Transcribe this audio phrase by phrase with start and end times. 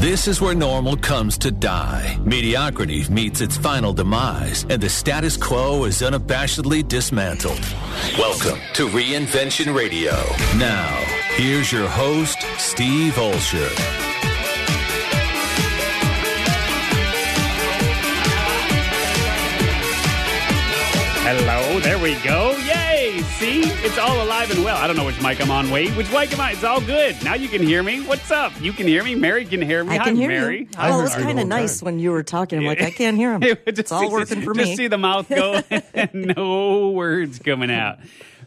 [0.00, 2.18] This is where normal comes to die.
[2.24, 7.60] Mediocrity meets its final demise, and the status quo is unabashedly dismantled.
[8.16, 10.12] Welcome to Reinvention Radio.
[10.56, 10.88] Now,
[11.36, 13.68] here's your host, Steve Olsher.
[21.26, 22.56] Hello, there we go.
[23.40, 23.62] Yay!
[23.62, 24.76] See, it's all alive and well.
[24.76, 25.70] I don't know which mic I'm on.
[25.70, 26.52] Wait, which mic am I?
[26.52, 27.16] It's all good.
[27.24, 28.02] Now you can hear me.
[28.02, 28.52] What's up?
[28.60, 29.14] You can hear me.
[29.14, 29.94] Mary can hear me.
[29.94, 30.58] I can Hi, hear Mary.
[30.60, 30.68] you.
[30.76, 31.24] Hi, Well, it's Mary.
[31.24, 32.58] kind of nice when you were talking.
[32.58, 33.40] I'm like, I can't hear him.
[33.42, 34.76] Just It's all working for Just me.
[34.76, 35.62] see the mouth go
[35.94, 37.98] and no words coming out.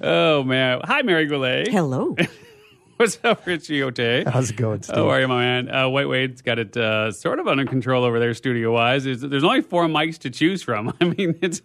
[0.01, 0.81] Oh man!
[0.83, 1.69] Hi, Mary Goulet.
[1.69, 2.15] Hello.
[2.97, 4.27] What's up, Richie Ote?
[4.27, 4.95] How's it going, Steve?
[4.97, 5.73] How are you, my man?
[5.73, 9.03] Uh, White Wade's got it uh, sort of under control over there, studio wise.
[9.05, 10.93] There's, there's only four mics to choose from.
[11.01, 11.61] I mean, it's.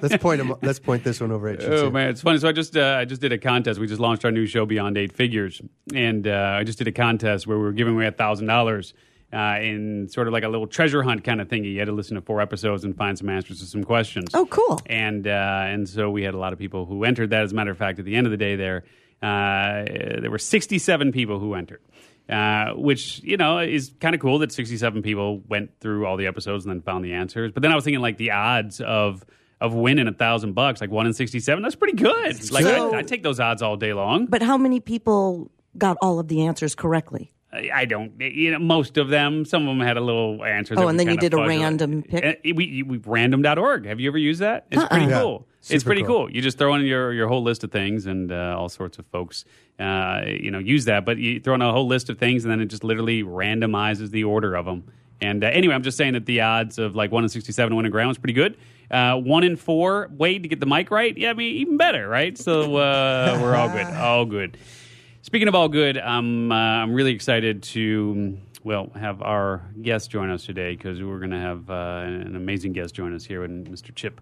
[0.00, 1.68] Let's point 'em- let's point this one over at you.
[1.68, 1.90] Oh too.
[1.90, 2.38] man, it's funny.
[2.38, 3.78] So I just uh, I just did a contest.
[3.80, 5.60] We just launched our new show, Beyond Eight Figures,
[5.94, 8.94] and uh, I just did a contest where we were giving away a thousand dollars
[9.32, 11.64] uh, in sort of like a little treasure hunt kind of thing.
[11.64, 14.30] You had to listen to four episodes and find some answers to some questions.
[14.34, 14.80] Oh, cool.
[14.86, 15.30] And uh,
[15.66, 17.42] and so we had a lot of people who entered that.
[17.42, 18.84] As a matter of fact, at the end of the day, there
[19.22, 19.84] uh,
[20.20, 21.80] there were sixty seven people who entered.
[22.28, 26.26] Uh, which you know is kind of cool that 67 people went through all the
[26.26, 27.52] episodes and then found the answers.
[27.52, 29.24] But then I was thinking like the odds of
[29.60, 32.50] of winning a thousand bucks, like one in 67, that's pretty good.
[32.52, 34.26] Like I, I take those odds all day long.
[34.26, 37.32] But how many people got all of the answers correctly?
[37.52, 39.44] I I don't, you know, most of them.
[39.46, 40.74] Some of them had a little answer.
[40.76, 41.48] Oh, and then you did a fudged.
[41.48, 42.24] random pick?
[42.24, 43.86] Uh, we, we random.org.
[43.86, 44.66] Have you ever used that?
[44.70, 44.88] It's Uh-uh.
[44.88, 45.46] pretty Yeah, cool.
[45.70, 46.26] It's pretty cool.
[46.26, 46.30] cool.
[46.30, 49.06] You just throw in your, your whole list of things, and uh, all sorts of
[49.06, 49.44] folks,
[49.78, 51.04] uh, you know, use that.
[51.04, 54.10] But you throw in a whole list of things, and then it just literally randomizes
[54.10, 54.84] the order of them.
[55.20, 57.90] And uh, anyway, I'm just saying that the odds of like one in 67 winning
[57.90, 58.56] ground is pretty good.
[58.90, 61.16] Uh, one in four, Wade to get the mic right.
[61.16, 62.38] Yeah, I mean even better, right?
[62.38, 64.56] So uh, we're all good, all good.
[65.22, 70.30] Speaking of all good, I'm uh, I'm really excited to well have our guest join
[70.30, 73.66] us today because we're going to have uh, an amazing guest join us here, and
[73.66, 73.94] Mr.
[73.94, 74.20] Chip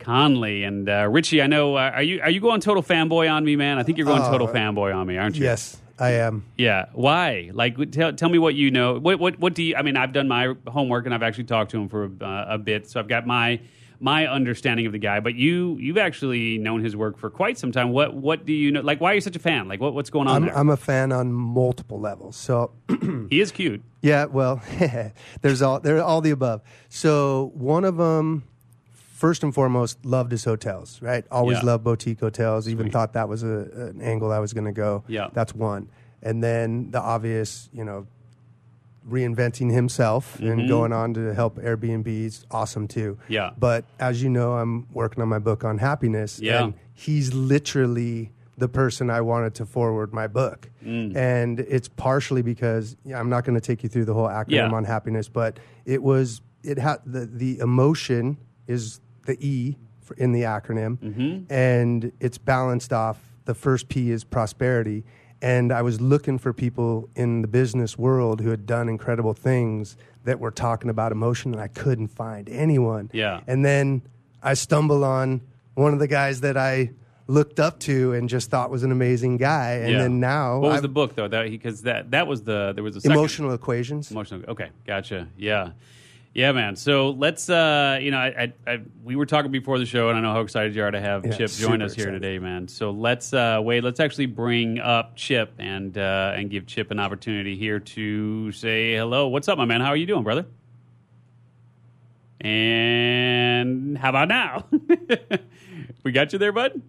[0.00, 1.40] Conley and uh, Richie.
[1.40, 3.78] I know uh, are you are you going total fanboy on me, man?
[3.78, 5.44] I think you're going total fanboy on me, aren't you?
[5.44, 6.44] Yes, I am.
[6.56, 6.86] Yeah.
[6.92, 7.50] Why?
[7.52, 8.98] Like, tell, tell me what you know.
[8.98, 9.76] What, what, what do you?
[9.76, 12.58] I mean, I've done my homework and I've actually talked to him for uh, a
[12.58, 13.60] bit, so I've got my
[14.00, 15.20] my understanding of the guy.
[15.20, 17.90] But you, you've actually known his work for quite some time.
[17.90, 18.80] What, what do you know?
[18.80, 19.68] Like, why are you such a fan?
[19.68, 20.56] Like, what, what's going on I'm, there?
[20.56, 22.36] I'm a fan on multiple levels.
[22.36, 22.72] So
[23.30, 23.82] he is cute.
[24.00, 24.62] yeah, well,
[25.42, 26.62] there's all there all the above.
[26.88, 28.44] So one of them,
[29.20, 30.88] first and foremost, loved his hotels.
[31.02, 31.66] Right, always Yeah.
[31.70, 32.66] loved boutique hotels.
[32.68, 33.56] Even thought that was a,
[33.90, 35.04] an angle I was going to go.
[35.08, 35.28] Yeah.
[35.32, 35.88] that's one.
[36.22, 38.06] And then the obvious, you know,
[39.08, 43.18] reinventing himself and going on to help Airbnbs, awesome too.
[43.22, 43.32] Mm-hmm.
[43.32, 43.50] Yeah.
[43.58, 46.38] But as you know, I'm working on my book on happiness.
[46.40, 46.64] Yeah.
[46.64, 50.68] And he's literally the person I wanted to forward my book.
[50.84, 51.16] Mm.
[51.16, 54.50] And it's partially because yeah, I'm not going to take you through the whole acronym
[54.50, 54.70] Yeah.
[54.70, 60.32] on happiness, but it was it had the the emotion is the E for, in
[60.32, 61.52] the acronym, Mm-hmm.
[61.52, 63.18] and it's balanced off.
[63.46, 65.02] The first P is prosperity,
[65.42, 69.96] and I was looking for people in the business world who had done incredible things
[70.24, 73.10] that were talking about emotion, and I couldn't find anyone.
[73.12, 73.40] Yeah.
[73.46, 74.02] And then
[74.42, 75.40] I stumble on
[75.74, 76.90] one of the guys that I
[77.26, 79.72] looked up to and just thought was an amazing guy.
[79.84, 79.98] And yeah.
[79.98, 81.28] then now, what was I've- the book though?
[81.28, 84.10] That because that that was the there was a second, emotional equations.
[84.10, 84.42] Emotional.
[84.48, 85.28] Okay, gotcha.
[85.38, 85.70] Yeah,
[86.32, 86.76] yeah, man.
[86.76, 90.18] So let's, uh, you know, I, I, I, we were talking before the show, and
[90.18, 92.22] I know how excited you are to have Yeah, Chip join us here excited.
[92.22, 92.68] today, man.
[92.68, 97.00] So let's, uh, Wade, let's actually bring up Chip and uh, and give Chip an
[97.00, 99.28] opportunity here to say hello.
[99.28, 99.80] What's up, my man?
[99.80, 100.46] How are you doing, brother?
[102.40, 104.66] And how about now?
[106.04, 106.80] we got you there, bud.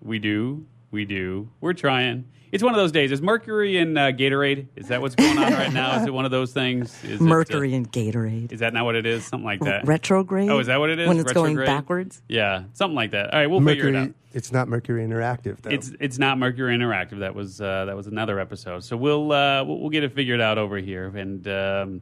[0.00, 0.64] We do.
[0.90, 1.50] We do.
[1.60, 2.24] We're trying.
[2.52, 3.12] It's one of those days.
[3.12, 4.66] Is Mercury in uh, Gatorade?
[4.74, 6.00] Is that what's going on right now?
[6.00, 6.92] Is it one of those things?
[7.04, 8.50] Is it, uh, Mercury and Gatorade.
[8.52, 9.24] is that not what it is?
[9.24, 9.86] Something like that.
[9.86, 10.50] Retrograde?
[10.50, 11.06] Oh, is that what it is?
[11.08, 12.22] When it's going backwards?
[12.28, 13.32] Yeah, something like that.
[13.32, 14.10] All right, we'll figure it out.
[14.32, 15.70] It's not Mercury Interactive though.
[15.70, 17.20] It's it's not Mercury Interactive.
[17.20, 18.84] That was uh, that was another episode.
[18.84, 21.06] So we'll uh, we'll, we'll get it figured out over here.
[21.06, 22.00] And um,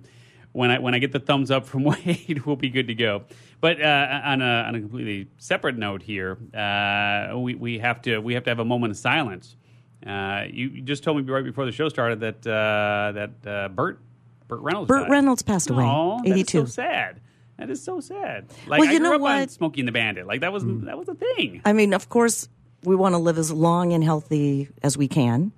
[0.53, 3.25] when I when I get the thumbs up from Wade, we'll be good to go.
[3.61, 8.19] But uh, on a on a completely separate note here, uh, we we have to
[8.19, 9.57] we have to have a moment of silence.
[10.07, 13.69] Uh, you, you just told me right before the show started that uh, that uh,
[13.69, 13.99] Burt
[14.47, 15.11] Burt Reynolds Burt died.
[15.11, 16.59] Reynolds passed away, Aw, that is 82.
[16.61, 17.21] so sad.
[17.59, 18.47] That is so sad.
[18.69, 19.51] Like Well, I you grew know up on what?
[19.51, 20.27] Smokey and the Bandit.
[20.27, 20.85] Like that was Mm.
[20.85, 21.61] that was a thing.
[21.65, 22.49] I mean, of course,
[22.85, 25.51] we want to live as long and healthy as we can.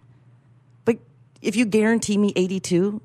[0.87, 0.97] But
[1.43, 3.03] if you guarantee me 82,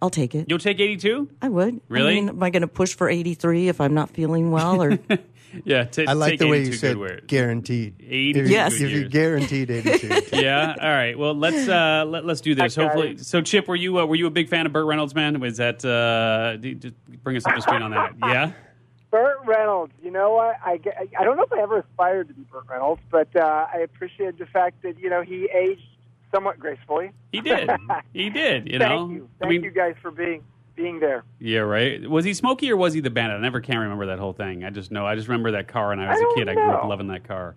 [0.00, 0.46] I'll take it.
[0.48, 1.28] You'll take eighty two.
[1.42, 1.80] I would.
[1.88, 2.12] Really?
[2.12, 4.80] I mean, am I going to push for 83 if I'm not feeling well?
[4.80, 4.96] Or
[5.64, 7.22] Yeah, t- I like take the way you said good words.
[7.26, 7.94] guaranteed.
[8.00, 8.74] 82 If you- Yes.
[8.74, 9.08] If you years.
[9.12, 10.22] guaranteed 82.
[10.36, 10.74] yeah.
[10.80, 11.18] All right.
[11.18, 12.76] Well, let's uh, let, let's do this.
[12.76, 12.92] Hi, guys.
[12.92, 13.16] Hopefully.
[13.18, 15.40] So, Chip, were you uh, were you a big fan of Burt Reynolds, man?
[15.40, 18.14] Was that uh, d- just bring us up to speed on that?
[18.22, 18.52] Yeah.
[19.10, 20.56] Burt Reynolds, you know what?
[20.62, 23.66] I, ge- I don't know if I ever aspired to be Burt Reynolds, but uh,
[23.72, 25.80] I appreciate the fact that you know he aged
[26.30, 27.12] somewhat gracefully.
[27.32, 27.70] He did.
[28.12, 28.68] He did.
[28.70, 28.86] You know.
[28.86, 29.14] Thank know.
[29.16, 30.44] you, I thank mean, you guys for being
[30.78, 31.24] being there.
[31.38, 32.08] yeah, right.
[32.08, 33.36] Was he Smokey or was he the bandit?
[33.38, 34.64] I never can remember that whole thing.
[34.64, 35.04] I just know.
[35.06, 36.48] I just remember that car, and I was I a don't kid.
[36.48, 37.56] I grew up loving that car.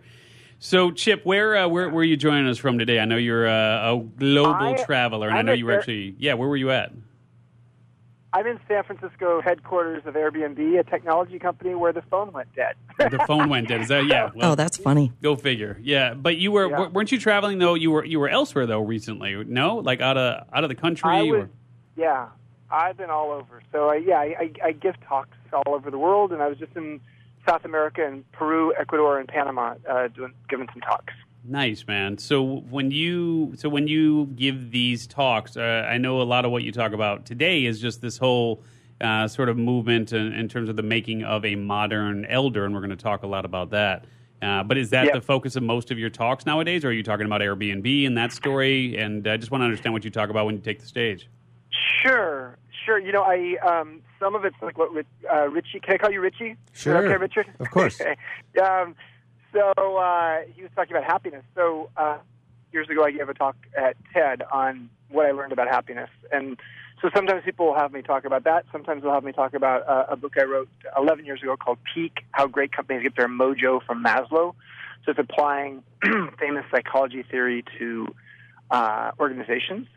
[0.60, 3.00] So, Chip, where uh, where where are you joining us from today?
[3.00, 6.16] I know you're uh, a global I- traveler, and i I'm know you were actually.
[6.20, 6.92] Yeah, where were you at?
[8.34, 12.76] I'm in San Francisco headquarters of Airbnb, a technology company where the phone went dead.
[12.98, 13.82] The phone went dead.
[13.82, 14.30] Is that yeah?
[14.36, 15.12] Well, oh, that's funny.
[15.22, 15.78] Go figure.
[15.82, 16.88] Yeah, but you were Yeah.
[16.88, 17.74] weren't you traveling though?
[17.74, 19.44] You were you were elsewhere though recently.
[19.44, 21.10] No, like out of out of the country.
[21.10, 21.50] I was, or,
[21.98, 22.28] yeah,
[22.72, 23.62] I've been all over.
[23.72, 26.76] So uh, yeah, I, I, give talks all over the world, and I was just
[26.76, 27.02] in
[27.48, 31.14] South America and Peru, Ecuador, and Panama uh, doing giving some talks.
[31.44, 32.18] nice man.
[32.18, 36.52] So when you so when you give these talks, uh, I know a lot of
[36.52, 38.64] what you talk about today is just this whole.
[39.00, 42.76] Uh, sort of movement in, in terms of the making of a modern elder, and
[42.76, 44.06] we're going to talk a lot about that.
[44.44, 45.14] Uh, but is that Yeah.
[45.14, 48.16] the focus of most of your talks nowadays, or are you talking about Airbnb and
[48.16, 48.96] that story?
[48.98, 51.28] And I just want to understand what you talk about when you take the stage.
[52.04, 53.00] Sure, sure.
[53.00, 54.90] You know, I um, some of it's like what
[55.32, 55.80] uh, Richie.
[55.82, 56.56] Can I call you Richie?
[56.74, 56.98] Sure.
[56.98, 57.48] Okay, Richard.
[57.60, 58.00] Of course.
[58.02, 58.16] Okay.
[58.62, 58.96] um,
[59.54, 61.44] so uh, he was talking about happiness.
[61.56, 62.18] So uh,
[62.72, 66.58] years ago, I gave a talk at TED on what I learned about happiness, and
[67.02, 68.66] so sometimes people will have me talk about that.
[68.72, 71.80] Sometimes they'll have me talk about uh, a book I wrote 11 years ago called
[71.94, 74.54] Peak: How Great Companies Get Their Mojo from Maslow.
[75.04, 75.84] So it's applying
[76.40, 78.14] famous psychology theory to
[78.70, 79.88] uh, organizations.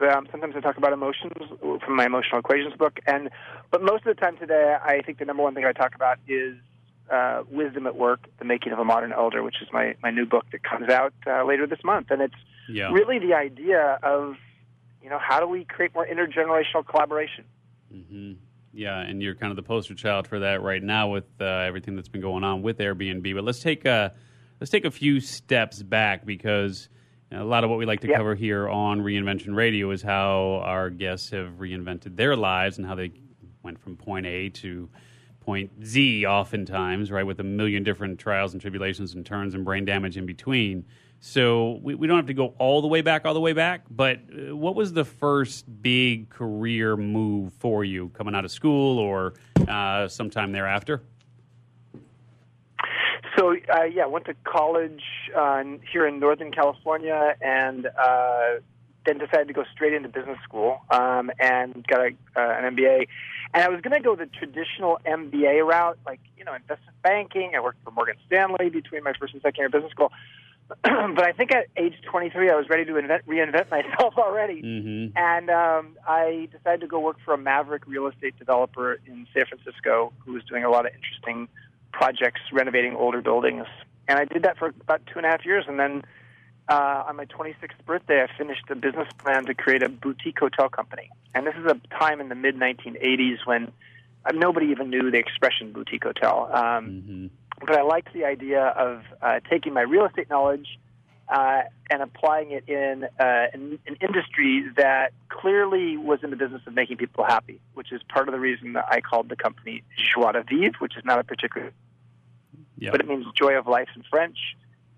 [0.00, 3.28] Um, sometimes I talk about emotions from my emotional equations book, and
[3.70, 6.18] but most of the time today, I think the number one thing I talk about
[6.26, 6.54] is
[7.12, 10.24] uh, wisdom at work: the making of a modern elder, which is my my new
[10.26, 12.34] book that comes out uh, later this month, and it's
[12.68, 12.90] Yeah.
[12.92, 14.36] really the idea of
[15.02, 17.44] you know how do we create more intergenerational collaboration.
[17.90, 18.32] hmm
[18.72, 21.96] Yeah, and you're kind of the poster child for that right now with uh, everything
[21.96, 23.34] that's been going on with Airbnb.
[23.34, 24.14] But let's take a
[24.60, 26.88] let's take a few steps back because
[27.32, 28.16] a lot of what we like to Yep.
[28.16, 32.94] cover here on Reinvention Radio is how our guests have reinvented their lives and how
[32.94, 33.12] they
[33.62, 34.88] went from point A to
[35.40, 39.84] point Z, oftentimes, right, with a million different trials and tribulations and turns and brain
[39.84, 40.84] damage in between.
[41.20, 43.82] So we, we don't have to go all the way back, all the way back.
[43.90, 48.98] But uh, what was the first big career move for you coming out of school
[48.98, 49.34] or
[49.68, 51.02] uh, sometime thereafter?
[53.36, 55.02] So uh, yeah, went to college
[55.36, 55.62] uh,
[55.92, 58.60] here in Northern California, and uh,
[59.06, 63.06] then decided to go straight into business school um, and got a, uh, an MBA.
[63.52, 67.52] And I was going to go the traditional MBA route, like you know, investment banking.
[67.56, 70.12] I worked for Morgan Stanley between my first and second year of business school.
[70.82, 74.62] but I think at age 23, I was ready to invent, reinvent myself already.
[74.62, 75.18] Mm-hmm.
[75.18, 79.46] And um, I decided to go work for a maverick real estate developer in San
[79.46, 81.48] Francisco who was doing a lot of interesting
[81.92, 83.66] projects renovating older buildings.
[84.08, 85.64] And I did that for about two and a half years.
[85.68, 86.02] And then
[86.68, 90.68] uh, on my 26th birthday, I finished a business plan to create a boutique hotel
[90.68, 91.10] company.
[91.34, 93.72] And this is a time in the mid 1980s when
[94.24, 96.50] uh, nobody even knew the expression boutique hotel.
[96.52, 97.26] Um, Mm-hmm.
[97.66, 100.66] but I liked the idea of uh, taking my real estate knowledge
[101.30, 106.60] uh, and applying it in uh, an, an industry that clearly was in the business
[106.66, 109.82] of making people happy, which is part of the reason that I called the company
[109.96, 111.72] Joie de Vivre, which is not a particular,
[112.78, 112.90] Yeah.
[112.90, 114.38] but it means joy of life in French.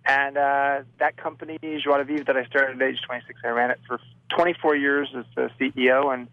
[0.07, 3.71] And uh, that company, Joie de Vivre, that I started at age 26, I ran
[3.71, 6.29] it for 24 years as the CEO and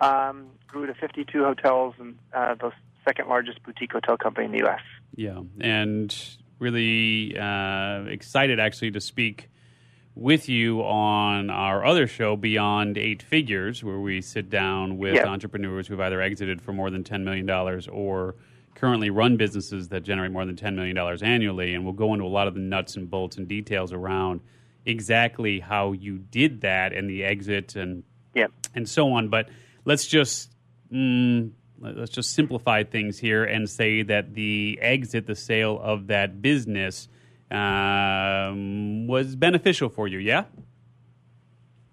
[0.00, 2.70] um, grew to 52 hotels and uh, the
[3.04, 4.80] second largest boutique hotel company in the U.S.
[5.16, 6.14] Yeah, and
[6.58, 9.48] really uh, excited actually to speak
[10.14, 15.26] with you on our other show, Beyond Eight Figures, where we sit down with Yeah.
[15.28, 17.48] entrepreneurs who've either exited for more than $10 million
[17.88, 18.34] or
[18.74, 21.74] currently run businesses that generate more than $10 million annually.
[21.74, 24.40] And we'll go into a lot of the nuts and bolts and details around
[24.84, 28.02] exactly how you did that and the exit and
[28.34, 28.46] Yeah.
[28.74, 29.28] and so on.
[29.28, 29.48] But
[29.84, 30.50] let's just
[30.92, 31.50] mm,
[31.80, 37.08] let's just simplify things here and say that the exit, the sale of that business,
[37.50, 40.18] um, was beneficial for you.
[40.18, 40.44] Yeah.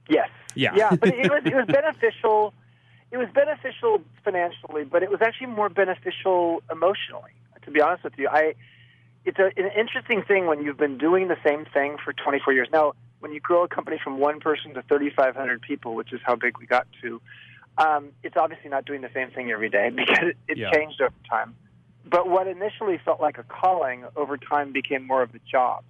[0.10, 0.30] Yes.
[0.56, 0.74] Yeah.
[0.76, 2.54] Yeah, but it was it was beneficial.
[3.12, 7.32] It was beneficial financially, but it was actually more beneficial emotionally.
[7.64, 8.56] To be honest with you, I
[9.26, 12.68] it's a, an interesting thing when you've been doing the same thing for 24 years.
[12.72, 16.36] Now, when you grow a company from one person to 3,500 people, which is how
[16.36, 17.20] big we got to,
[17.78, 20.72] um, it's obviously not doing the same thing every day because it, Yeah.
[20.72, 21.56] changed over time.
[22.10, 25.84] but what initially felt like a calling over time became more of a job.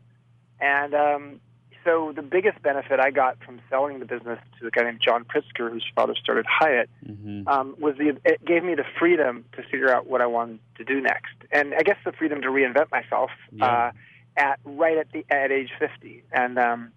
[0.60, 1.42] And um,
[1.84, 5.25] so the biggest benefit I got from selling the business to a guy named John
[5.25, 7.48] Pritzker, whose father started Hyatt, Mm-hmm.
[7.48, 10.84] um, was the it gave me the freedom to figure out what I wanted to
[10.86, 13.65] do next, and I guess the freedom to reinvent myself Yeah.
[13.65, 13.92] uh,
[14.38, 16.92] at right at the at age fifty, and um,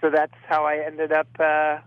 [0.00, 1.78] so that's how I ended up uh,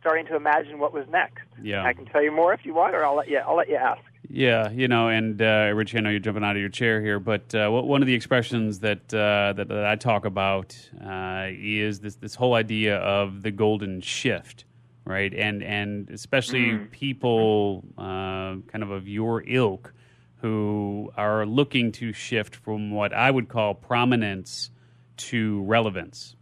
[0.00, 1.44] starting to imagine what was next.
[1.62, 1.84] Yeah.
[1.84, 3.76] I can tell you more if you want, or I'll let you I'll let you
[3.76, 4.00] ask.
[4.32, 7.18] Yeah, you know, and uh, Richie, I know you're jumping out of your chair here,
[7.18, 12.00] but uh, one of the expressions that uh, that, that I talk about uh, is
[12.00, 14.66] this this whole idea of the golden shift,
[15.04, 15.34] right?
[15.34, 19.92] And and especially people uh, kind of of your ilk
[20.36, 24.70] who are looking to shift from what I would call prominence
[25.16, 26.36] to relevance,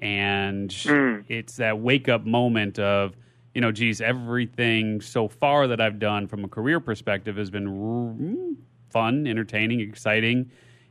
[0.00, 0.74] and
[1.28, 3.16] it's that wake up moment of
[3.54, 7.66] you know, geez, everything so far that I've done from a career perspective has been
[7.66, 8.54] r-
[8.90, 10.50] fun, entertaining, exciting,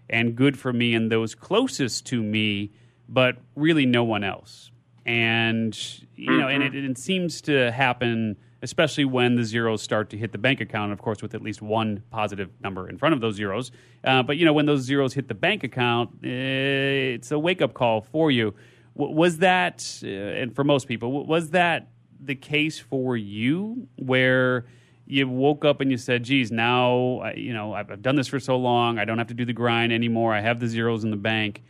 [0.09, 2.71] and good for me and those closest to me,
[3.07, 4.71] but really no one else.
[5.05, 5.77] And
[6.15, 10.33] you know, and it, it seems to happen, especially when the zeros start to hit
[10.33, 10.91] the bank account.
[10.91, 13.71] Of course, with at least one positive number in front of those zeros.
[14.03, 16.27] Uh, but you know, when those zeros hit the bank account, eh,
[17.15, 18.53] it's a wake up call for you.
[19.08, 24.65] Was that, uh, and for most people, was that the case for you where
[25.06, 28.27] you woke up and you said, geez, now, I- you know, I've, I've done this
[28.27, 29.00] for so long.
[29.00, 30.34] I don't have to do the grind anymore.
[30.34, 31.63] I have the zeros in the bank.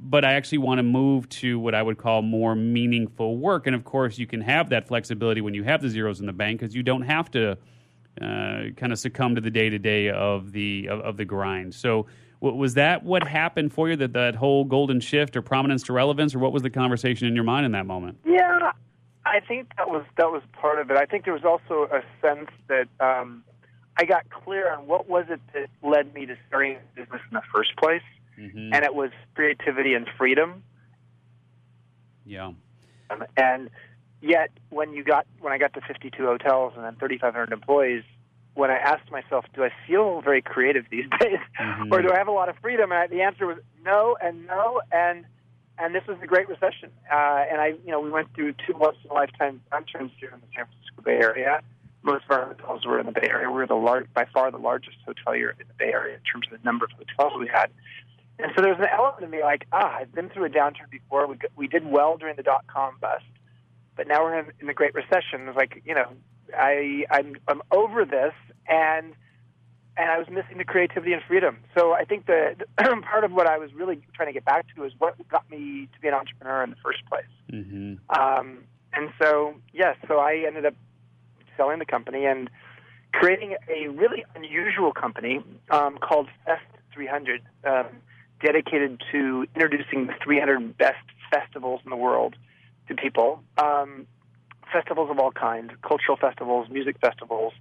[0.00, 3.66] But I actually want to move to what I would call more meaningful work.
[3.66, 6.32] And of course, you can have that flexibility when you have the zeros in the
[6.32, 7.58] bank because you don't have to
[8.22, 11.74] uh, kind of succumb to the day to day of the of, of the grind.
[11.74, 12.06] So,
[12.40, 13.96] was that what happened for you?
[13.96, 17.34] That that whole golden shift or prominence to relevance, or what was the conversation in
[17.34, 18.18] your mind in that moment?
[18.24, 18.72] Yeah,
[19.26, 20.96] I think that was that was part of it.
[20.96, 23.42] I think there was also a sense that um,
[23.96, 27.42] I got clear on what was it that led me to starting business in the
[27.52, 28.02] first place,
[28.38, 28.72] Mm-hmm.
[28.72, 30.62] and it was creativity and freedom.
[32.24, 32.52] Yeah.
[33.10, 33.68] Um, and
[34.20, 38.04] yet, when you got when I got to 52 hotels and then 3,500 employees,
[38.58, 41.92] when I asked myself, "Do I feel very creative these days, Mhm.
[41.92, 44.46] or do I have a lot of freedom?" and I, the answer was no and
[44.46, 45.24] no, and
[45.78, 46.90] and this was the Great Recession.
[47.10, 50.30] Uh, and I, you know, we went through two once in a lifetime downturns here
[50.34, 51.60] in the San Francisco Bay Area.
[52.02, 53.48] Most of our hotels were in the Bay Area.
[53.48, 56.46] We were the large, by far the largest hotelier in the Bay Area in terms
[56.50, 57.70] of the number of hotels we had.
[58.40, 60.90] And so there was an element of me like, ah, I've been through a downturn
[60.90, 61.28] before.
[61.28, 63.24] We we did well during the dot com bust,
[63.96, 65.46] but now we're in, in the Great Recession.
[65.48, 66.08] It's like, you know,
[66.56, 68.34] I I'm I'm over this,
[68.68, 69.14] and
[69.98, 71.58] and I was missing the creativity and freedom.
[71.76, 74.66] So I think the, the part of what I was really trying to get back
[74.76, 77.24] to is what got me to be an entrepreneur in the first place.
[77.52, 77.94] Mm-hmm.
[78.16, 78.58] Um,
[78.92, 80.74] and so, yes, so I ended up
[81.56, 82.48] selling the company and
[83.12, 86.62] creating a really unusual company um, called Fest
[86.94, 87.86] 300, um,
[88.40, 90.96] dedicated to introducing the 300 best
[91.32, 92.36] festivals in the world
[92.86, 93.42] to people.
[93.56, 94.06] Um,
[94.72, 97.52] festivals of all kinds, cultural festivals, music festivals.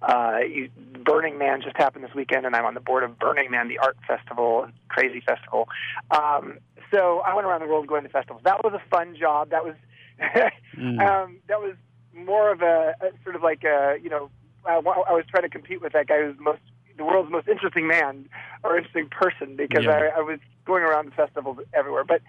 [0.00, 0.70] Uh, you,
[1.04, 3.78] Burning Man just happened this weekend, and I'm on the board of Burning Man, the
[3.78, 5.68] art festival, crazy festival.
[6.10, 6.58] Um,
[6.90, 8.42] so I went around the world going to festivals.
[8.44, 9.50] That was a fun job.
[9.50, 9.74] That was
[10.76, 11.00] Mm.
[11.00, 11.74] um, that was
[12.14, 14.30] more of a, a sort of like a you know
[14.64, 16.60] I, I was trying to compete with that guy who's most
[16.96, 18.28] the world's most interesting man
[18.62, 20.10] or interesting person because Yeah.
[20.14, 22.04] I, I was going around the festivals everywhere.
[22.04, 22.22] But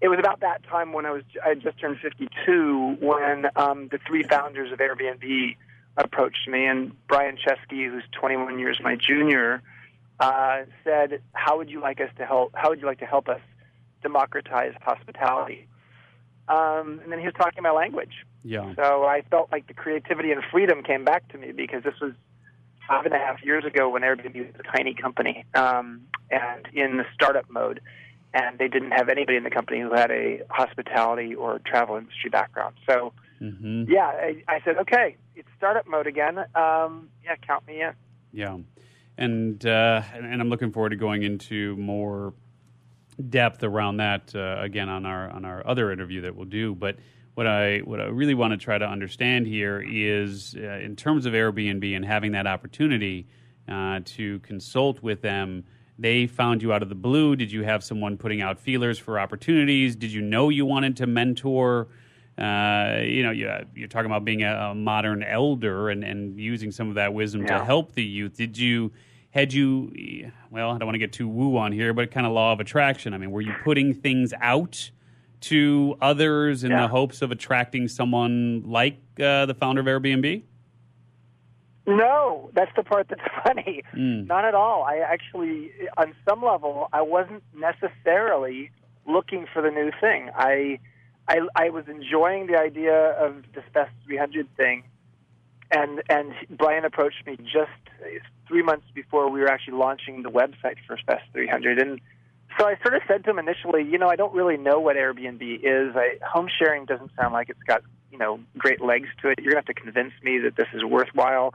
[0.00, 3.88] it was about that time when I was I had just turned 52 when um,
[3.88, 5.56] the three founders of Airbnb
[5.96, 9.62] approached me and Brian Chesky, who's 21 years my junior,
[10.20, 12.52] uh, said, "How would you like us to help?
[12.54, 13.40] How would you like to help us
[14.02, 15.68] democratize hospitality?"
[16.48, 18.24] Um, and then he was talking my language.
[18.44, 18.74] Yeah.
[18.74, 22.12] So I felt like the creativity and freedom came back to me because this was
[22.86, 26.98] five and a half years ago when Airbnb was a tiny company um, and in
[26.98, 27.80] the startup mode.
[28.34, 32.30] And they didn't have anybody in the company who had a hospitality or travel industry
[32.30, 32.74] background.
[32.86, 33.12] So,
[33.42, 33.90] Mm-hmm.
[33.90, 36.38] yeah, I, I said, okay, it's startup mode again.
[36.54, 37.90] Um, yeah, count me in.
[38.32, 38.58] Yeah,
[39.18, 42.32] and uh, and I'm looking forward to going into more
[43.28, 46.74] depth around that uh, again on our on our other interview that we'll do.
[46.74, 46.96] But
[47.34, 51.26] what I what I really want to try to understand here is uh, in terms
[51.26, 53.26] of Airbnb and having that opportunity
[53.68, 55.64] uh, to consult with them.
[55.98, 57.36] They found you out of the blue.
[57.36, 59.94] Did you have someone putting out feelers for opportunities?
[59.94, 61.88] Did you know you wanted to mentor?
[62.36, 66.72] Uh, you know, you, you're talking about being a, a modern elder and, and using
[66.72, 68.36] some of that wisdom to help the youth.
[68.36, 68.90] Did you,
[69.30, 72.32] had you, well, I don't want to get too woo on here, but kind of
[72.32, 73.14] law of attraction.
[73.14, 74.90] I mean, were you putting things out
[75.42, 76.82] to others in Yeah.
[76.82, 80.42] the hopes of attracting someone like uh, the founder of Airbnb?
[81.86, 83.82] No, that's the part that's funny.
[83.94, 84.26] Mm.
[84.26, 84.84] Not at all.
[84.84, 88.70] I actually, on some level, I wasn't necessarily
[89.06, 90.30] looking for the new thing.
[90.34, 90.78] I,
[91.28, 94.84] I, I was enjoying the idea of this Fest 300 thing,
[95.70, 97.70] and and Brian approached me just
[98.46, 102.00] three months before we were actually launching the website for Fest 300, and
[102.58, 104.96] so I sort of said to him initially, you know, I don't really know what
[104.96, 105.96] Airbnb is.
[105.96, 109.38] I, home sharing doesn't sound like it's got you know great legs to it.
[109.40, 111.54] You're gonna have to convince me that this is worthwhile.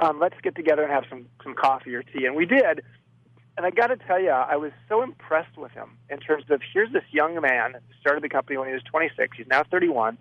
[0.00, 2.82] Um, let's get together and have some some coffee or tea, and we did.
[3.56, 6.60] And I got to tell you, I was so impressed with him in terms of
[6.72, 9.36] here's this young man who started the company when he was 26.
[9.36, 10.18] He's now 31.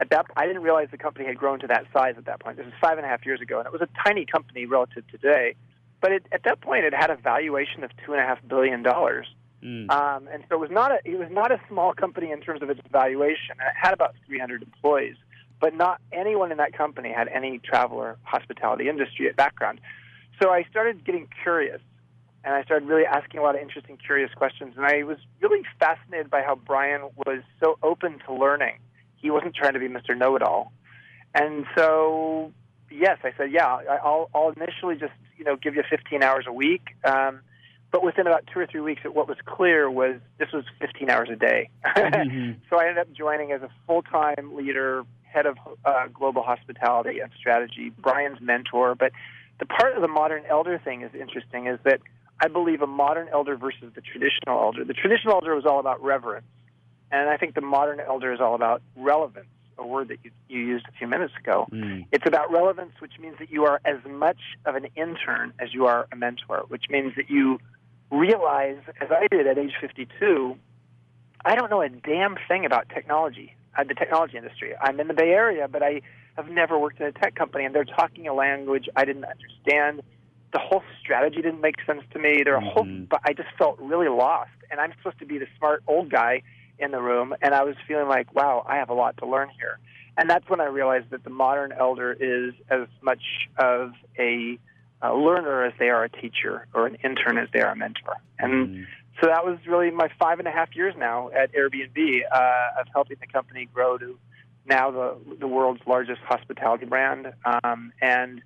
[0.00, 2.56] At that, I didn't realize the company had grown to that size at that point.
[2.56, 5.06] This was five and a half years ago, and it was a tiny company relative
[5.08, 5.54] to today.
[6.00, 8.82] But it, at that point, it had a valuation of two and a half billion
[8.82, 9.26] dollars.
[9.62, 9.90] Mm.
[9.90, 12.62] Um, and so it was not a it was not a small company in terms
[12.62, 13.54] of its valuation.
[13.60, 15.16] And it had about 300 employees,
[15.62, 19.80] but not anyone in that company had any travel or hospitality industry background.
[20.42, 21.80] So I started getting curious,
[22.44, 24.74] and I started really asking a lot of interesting, curious questions.
[24.76, 28.78] And I was really fascinated by how Brian was so open to learning.
[29.14, 30.18] He wasn't trying to be Mr.
[30.18, 30.72] Know-it-all,
[31.32, 32.52] and so
[32.90, 33.66] yes, I said, yeah,
[34.02, 36.88] I'll, I'll initially just you know give you 15 hours a week.
[37.04, 37.40] Um,
[37.92, 41.28] but within about two or three weeks, what was clear was this was 15 hours
[41.30, 41.68] a day.
[41.96, 42.56] Mhm.
[42.68, 47.30] so I ended up joining as a full-time leader, head of uh, global hospitality and
[47.38, 48.94] strategy, Brian's mentor.
[48.94, 49.12] But
[49.58, 52.00] the part of the modern elder thing is interesting is that
[52.40, 54.84] I believe a modern elder versus the traditional elder.
[54.84, 56.46] The traditional elder was all about reverence,
[57.10, 59.46] and I think the modern elder is all about relevance,
[59.78, 61.68] a word that you, you used a few minutes ago.
[61.70, 62.06] Mm.
[62.10, 65.86] It's about relevance, which means that you are as much of an intern as you
[65.86, 67.60] are a mentor, which means that you
[68.10, 70.56] realize, as I did at age 52,
[71.44, 74.74] I don't know a damn thing about technology, uh, the technology industry.
[74.80, 76.02] I'm in the Bay Area, but I
[76.36, 80.02] have never worked in a tech company, and they're talking a language I didn't understand.
[80.52, 82.42] The whole strategy didn't make sense to me.
[82.44, 84.50] There are a whole, but I just felt really lost.
[84.70, 86.42] And I'm supposed to be the smart old guy
[86.78, 89.48] in the room, and I was feeling like, wow, I have a lot to learn
[89.58, 89.78] here.
[90.16, 93.22] And that's when I realized that the modern elder is as much
[93.56, 94.58] of a,
[95.00, 98.16] a learner as they are a teacher, or an intern as they are a mentor.
[98.38, 98.86] And Mm.
[99.20, 102.86] So that was really my five and a half years now at Airbnb uh, of
[102.92, 104.18] helping the company grow to
[104.66, 108.42] now the the world's largest hospitality brand, um, and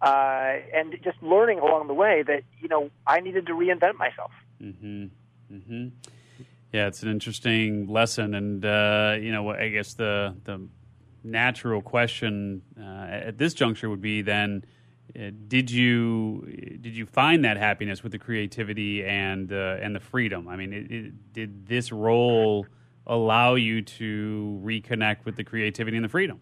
[0.00, 4.30] uh, and just learning along the way that you know I needed to reinvent myself.
[4.60, 5.06] hmm
[5.48, 5.88] hmm
[6.72, 10.68] Yeah, it's an interesting lesson, and uh, you know, I guess the the
[11.22, 14.64] natural question uh, at this juncture would be then.
[15.16, 16.44] Uh, did you
[16.80, 20.48] did you find that happiness with the creativity and uh, and the freedom?
[20.48, 22.66] I mean, it, it, did this role
[23.06, 26.40] allow you to reconnect with the creativity and the freedom?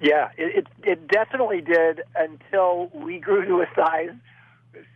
[0.00, 4.10] Yeah, it, it it definitely did until we grew to a size.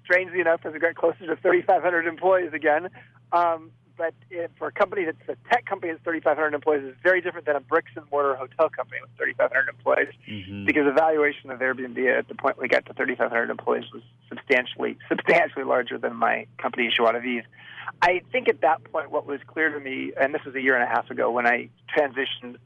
[0.03, 2.89] Strangely enough, as we got closer to 3,500 employees again.
[3.33, 7.21] Um, but it, for a company that's a tech company that's 3,500 employees is very
[7.21, 10.67] different than a bricks and mortar hotel company with 3,500 employees Mhm.
[10.67, 14.99] because the valuation of Airbnb at the point we got to 3,500 employees was substantially
[15.09, 17.43] substantially larger than my company Vivre.
[18.03, 20.75] I think at that point, what was clear to me, and this was a year
[20.75, 22.57] and a half ago when I transitioned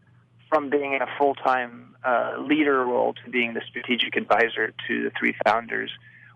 [0.49, 5.11] from being a full time uh, leader role to being the strategic advisor to the
[5.19, 5.91] three founders,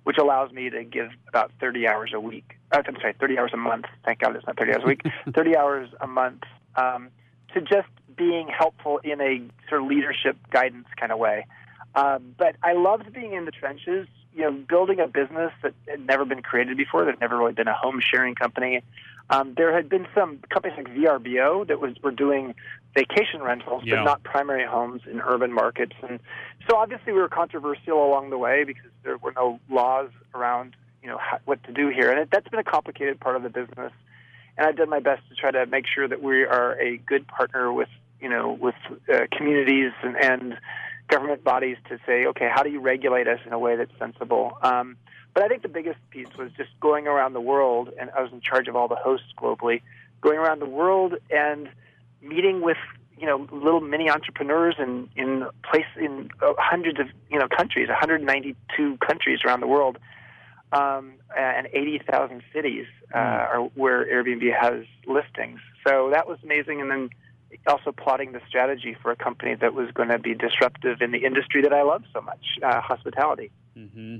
[0.04, 2.56] which allows me to give about 30 hours a week.
[2.70, 3.86] Uh, I'm sorry, 30 hours a month.
[4.04, 5.02] Thank God it's not 30 hours a week.
[5.34, 6.42] 30 hours a month
[6.76, 7.08] um,
[7.52, 11.46] to just being helpful in a sort of leadership guidance kind of way.
[11.94, 16.04] Um, but I loved being in the trenches, you know, building a business that had
[16.06, 18.82] never been created before, that had never really been a home sharing company.
[19.30, 22.54] Um, there had been some companies like VRBO that was were doing
[22.94, 23.96] vacation rentals, Yeah.
[23.96, 25.94] but not primary homes in urban markets.
[26.06, 26.20] And
[26.68, 31.08] so obviously we were controversial along the way because there were no laws around, you
[31.08, 32.10] know, how, what to do here.
[32.10, 33.92] And it, that's been a complicated part of the business.
[34.56, 37.26] And I've done my best to try to make sure that we are a good
[37.26, 37.88] partner with,
[38.20, 38.76] you know, with
[39.12, 40.58] uh, communities and, and
[41.08, 44.58] government bodies to say, okay, how do you regulate us in a way that's sensible?
[44.62, 44.96] Um,
[45.34, 48.32] but I think the biggest piece was just going around the world, and I was
[48.32, 49.82] in charge of all the hosts globally,
[50.20, 51.68] going around the world and
[52.22, 52.78] meeting with
[53.18, 57.88] you know little mini entrepreneurs in in place in uh, hundreds of you know countries,
[57.88, 59.98] 192 countries around the world,
[60.72, 65.60] um, and 80,000 cities uh, are where Airbnb has listings.
[65.86, 67.10] So that was amazing, and then
[67.66, 71.24] also plotting the strategy for a company that was going to be disruptive in the
[71.24, 73.50] industry that I love so much, uh, hospitality.
[73.76, 74.18] hmm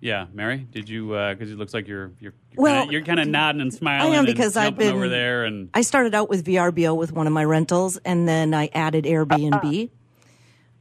[0.00, 1.08] Yeah, Mary, did you?
[1.08, 4.12] Because it looks like you're you're you're Well, kinda, you're kind of nodding and smiling.
[4.12, 7.12] I am and because I've been over there and I started out with VRBO with
[7.12, 9.90] one of my rentals, and then I added Airbnb.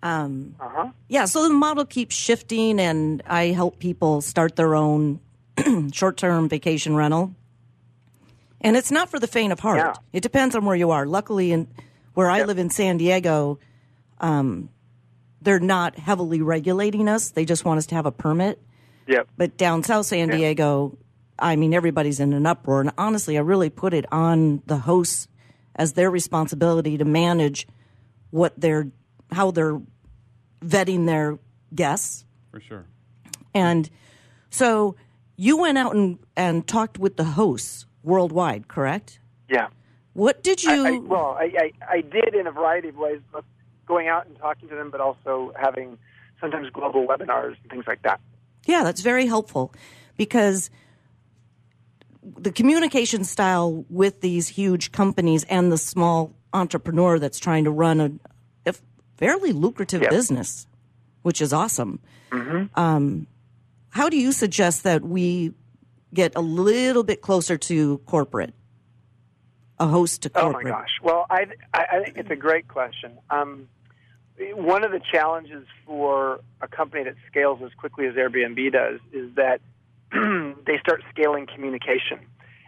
[0.04, 0.91] Um, Uh-huh.
[1.10, 5.20] Yeah, so the model keeps shifting, and I help people start their own
[5.91, 7.34] short term vacation rental.
[8.62, 9.78] And it's not for the faint of heart.
[9.78, 9.93] Yeah.
[10.13, 11.06] It depends on where you are.
[11.06, 11.67] Luckily, in
[12.13, 12.48] where I Yep.
[12.48, 13.60] live in San Diego,
[14.20, 14.70] um,
[15.41, 17.30] they're not heavily regulating us.
[17.30, 18.62] They just want us to have a permit.
[19.08, 19.28] Yep.
[19.38, 20.38] But down south San Yeah.
[20.38, 20.98] Diego,
[21.38, 22.82] I mean, everybody's in an uproar.
[22.82, 25.28] And honestly, I really put it on the hosts
[25.76, 27.67] as their responsibility to manage
[28.32, 28.88] what they're,
[29.32, 29.80] how they're
[30.65, 31.38] vetting their
[31.76, 32.26] guests.
[32.52, 32.86] For sure.
[33.54, 33.88] And
[34.50, 34.96] so
[35.36, 39.20] you went out and, and talked with the hosts worldwide, correct?
[39.50, 39.67] Yeah.
[40.13, 40.86] What did you?
[40.86, 43.46] I, I, well, I, I, I did in a variety of ways, both
[43.86, 45.98] going out and talking to them, but also having
[46.41, 48.20] sometimes global webinars and things like that.
[48.65, 49.74] Yeah, that's very helpful
[50.17, 50.70] because
[52.24, 58.02] the communication style with these huge companies and the small entrepreneur that's trying to run
[58.02, 58.12] a,
[58.70, 58.74] a
[59.17, 60.10] fairly lucrative Yep.
[60.12, 60.67] business,
[61.22, 62.00] which is awesome.
[62.76, 63.28] Um,
[63.89, 65.54] how do you suggest that we
[66.17, 68.56] get a little bit closer to corporate,
[69.80, 70.65] a host to corporate?
[70.65, 70.89] Oh my gosh!
[71.03, 73.19] Well, I I, I think it's a great question.
[73.30, 73.69] Um,
[74.56, 79.30] one of the challenges for a company that scales as quickly as Airbnb does is
[79.36, 79.62] that
[80.12, 82.19] they start scaling communication,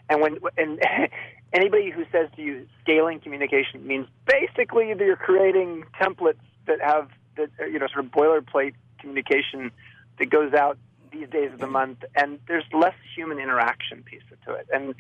[0.09, 0.79] and when and
[1.53, 7.09] anybody who says to you scaling communication means basically that you're creating templates that have
[7.35, 9.71] that you know sort of boilerplate communication
[10.19, 10.77] that goes out
[11.12, 14.95] these days of the month, and there's less human interaction piece to it, and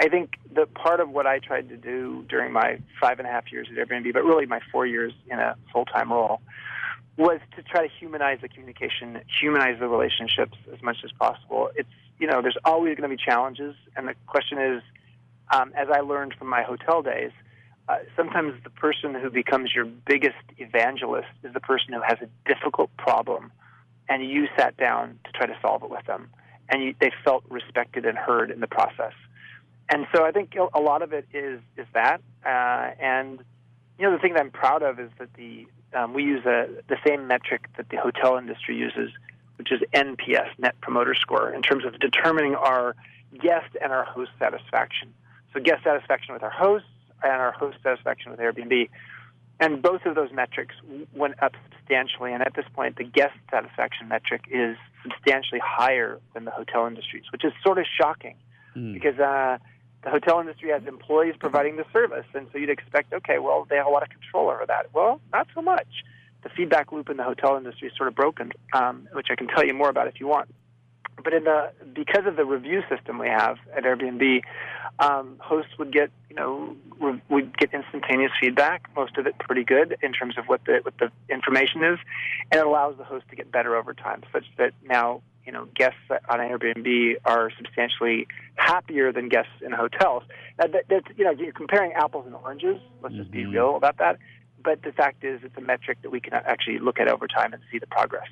[0.00, 3.30] I think that part of what I tried to do during my five and a
[3.30, 6.40] half years at Airbnb, but really my four years in a full time role,
[7.16, 11.70] was to try to humanize the communication, humanize the relationships as much as possible.
[11.76, 14.82] It's you know, there's always going to be challenges, and the question is,
[15.50, 17.32] um, as I learned from my hotel days,
[17.88, 22.28] uh, sometimes the person who becomes your biggest evangelist is the person who has a
[22.48, 23.50] difficult problem,
[24.08, 26.28] and you sat down to try to solve it with them,
[26.68, 29.12] and you, they felt respected and heard in the process.
[29.88, 33.40] And so I think a lot of it is is that, uh, and
[33.98, 36.68] you know the thing that I'm proud of is that the um, we use a,
[36.88, 39.10] the same metric that the hotel industry uses,
[39.56, 42.96] which is NPS, Net Promoter Score, in terms of determining our
[43.38, 45.12] guest and our host satisfaction.
[45.52, 46.88] So guest satisfaction with our hosts
[47.22, 48.88] and our host satisfaction with Airbnb,
[49.62, 50.74] and both of those metrics
[51.14, 52.32] went up substantially.
[52.32, 57.24] And at this point, the guest satisfaction metric is substantially higher than the hotel industry's,
[57.30, 58.36] which is sort of shocking
[58.94, 59.58] because uh,
[60.02, 63.76] the hotel industry has employees providing the service, and so you'd expect, okay, well, they
[63.76, 64.86] have a lot of control over that.
[64.92, 65.86] Well, not so much.
[66.42, 69.46] The feedback loop in the hotel industry is sort of broken, um, which I can
[69.46, 70.52] tell you more about if you want.
[71.22, 74.42] But in the because of the review system we have at Airbnb,
[74.98, 79.64] um, hosts would get you know re- would get instantaneous feedback, most of it pretty
[79.64, 81.98] good in terms of what the what the information is,
[82.50, 85.66] and it allows the host to get better over time, such that now you know
[85.74, 90.22] guests on Airbnb are substantially happier than guests in hotels.
[90.58, 92.78] Now, that, that's you know you're comparing apples and oranges.
[93.02, 94.18] Let's just be real about that.
[94.64, 97.52] But the fact is, it's a metric that we can actually look at over time
[97.52, 98.28] and see the progress.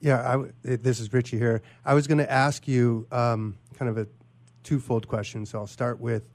[0.00, 1.60] Yeah, I w this is Richie here.
[1.84, 4.06] I was going to ask you um, kind of a
[4.62, 5.44] twofold question.
[5.44, 6.28] So I'll start with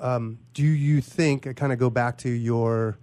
[0.00, 2.98] um, Do you think, I kind of go back to your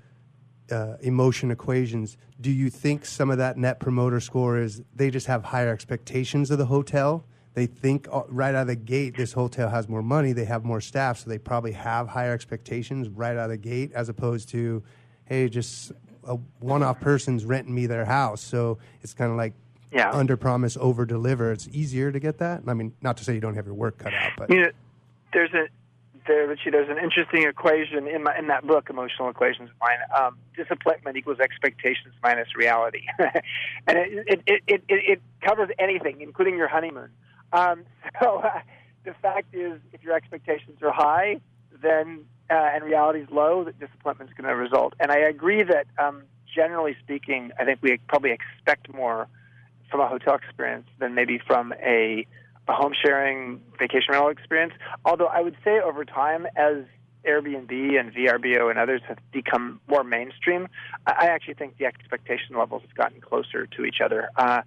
[0.72, 5.28] uh, emotion equations, do you think some of that net promoter score is they just
[5.28, 7.26] have higher expectations of the hotel?
[7.54, 10.64] They think uh, right out of the gate, this hotel has more money, they have
[10.64, 14.48] more staff, so they probably have higher expectations right out of the gate, as opposed
[14.50, 14.84] to,
[15.26, 15.92] hey, just
[16.24, 18.42] a one off person's renting me their house.
[18.42, 19.54] So it's kind of like
[19.92, 20.10] Yeah.
[20.12, 21.52] under promise, over deliver.
[21.52, 22.64] It's easier to get that.
[22.66, 24.72] I mean, not to say you don't have your work cut out, but You know,
[25.34, 25.68] there's a
[26.28, 26.70] there, Richie.
[26.70, 29.98] There's an interesting equation in my in that book, Emotional Equations of Mine.
[30.18, 36.58] Um, disappointment equals expectations minus reality, and it it, it it it covers anything, including
[36.58, 37.10] your honeymoon.
[37.54, 37.84] Um,
[38.22, 38.62] so uh,
[39.04, 41.42] the fact is, if your expectations are high,
[41.82, 44.94] then uh, and reality is low, that disappointment is going to result.
[45.00, 46.24] And I agree that um,
[46.54, 49.28] generally speaking, I think we probably expect more
[49.92, 52.26] from a hotel experience than maybe from a,
[52.68, 54.74] a home sharing vacation rental experience.
[55.06, 56.78] Although I would say over time, as
[57.28, 60.68] Airbnb and VRBO and others have become more mainstream,
[61.06, 64.62] I I actually think the expectation levels have gotten closer to each other, uh,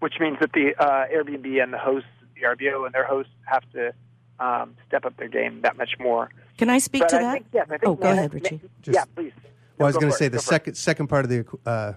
[0.00, 2.08] which means that the uh, Airbnb and the hosts,
[2.40, 3.92] VRBO and their hosts, have to
[4.38, 6.30] um, step up their game that much more.
[6.58, 7.32] Can I speak But to I that?
[7.32, 8.60] think, yes, I think oh, go man- ahead, Richie.
[8.82, 9.32] Just- yeah, please.
[9.78, 10.42] Well, I was going to say the Go it.
[10.42, 11.92] second second part of the uh,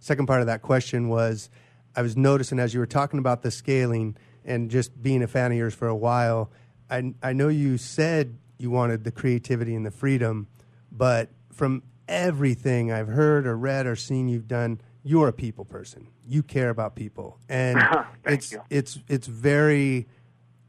[0.00, 1.48] second part of that question was
[1.96, 5.52] I was noticing as you were talking about the scaling and just being a fan
[5.52, 6.50] of yours for a while.
[6.88, 10.46] I I know you said you wanted the creativity and the freedom,
[10.92, 16.08] but from everything I've heard or read or seen you've done, you're a people person.
[16.26, 17.80] You care about people, and
[18.24, 18.62] it's you.
[18.70, 20.06] it's it's very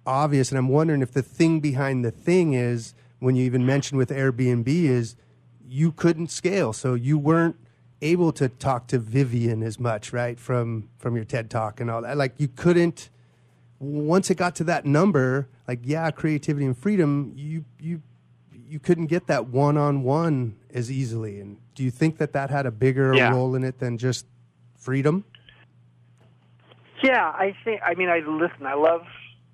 [0.06, 0.50] obvious.
[0.50, 4.10] And I'm wondering if the thing behind the thing is when you even mentioned with
[4.10, 5.16] Airbnb is
[5.68, 7.56] you couldn't scale, so you weren't
[8.02, 10.40] able to talk to Vivian as much, right?
[10.40, 12.18] From from your TED talk and all that.
[12.18, 13.10] Like you couldn't
[13.80, 18.02] once it got to that number, like yeah, creativity and freedom, you you
[18.68, 21.40] you couldn't get that one on one as easily.
[21.42, 23.34] And do you think that that had a bigger Yeah.
[23.34, 24.26] role in it than just
[24.78, 25.26] freedom?
[27.04, 27.82] Yeah, I think.
[27.84, 28.66] I mean, I listen.
[28.66, 29.02] I love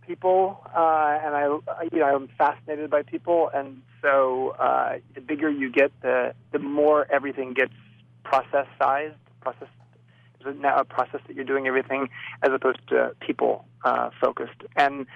[0.05, 1.43] people, uh, and I,
[1.91, 6.59] you know, I'm fascinated by people, and so uh, the bigger you get, the the
[6.59, 7.73] more everything gets
[8.29, 9.67] process sized, process.
[10.43, 12.09] There's now a process that you're doing everything
[12.43, 15.07] as opposed to people uh, focused, and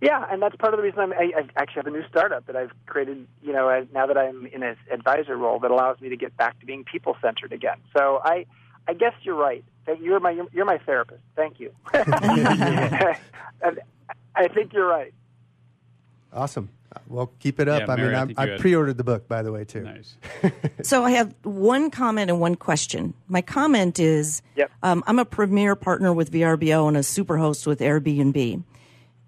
[0.00, 2.46] yeah, and that's part of the reason I'm, I, I actually have a new startup
[2.46, 3.26] that I've created.
[3.40, 6.36] You know, as, now that I'm in an advisor role, that allows me to get
[6.36, 7.78] back to being people centered again.
[7.96, 8.46] So I,
[8.88, 9.64] I guess you're right.
[9.86, 11.22] That You're my you're my therapist.
[11.36, 11.72] Thank you.
[13.64, 13.78] And
[14.34, 15.14] I think you're right.
[16.32, 16.68] Awesome.
[17.06, 17.82] Well, keep it up.
[17.86, 19.82] Yeah, I Mary, mean, I I'm, think I pre-ordered the book, by the way, too.
[19.82, 20.16] Nice.
[20.82, 23.14] So I have one comment and one question.
[23.28, 24.70] My comment is Yep.
[24.82, 28.64] um, I'm a premier partner with VRBO and a super host with Airbnb.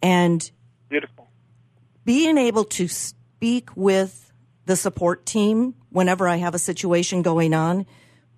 [0.02, 0.50] And
[0.88, 1.28] Beautiful.
[2.04, 4.32] being able to speak with
[4.66, 7.86] the support team whenever I have a situation going on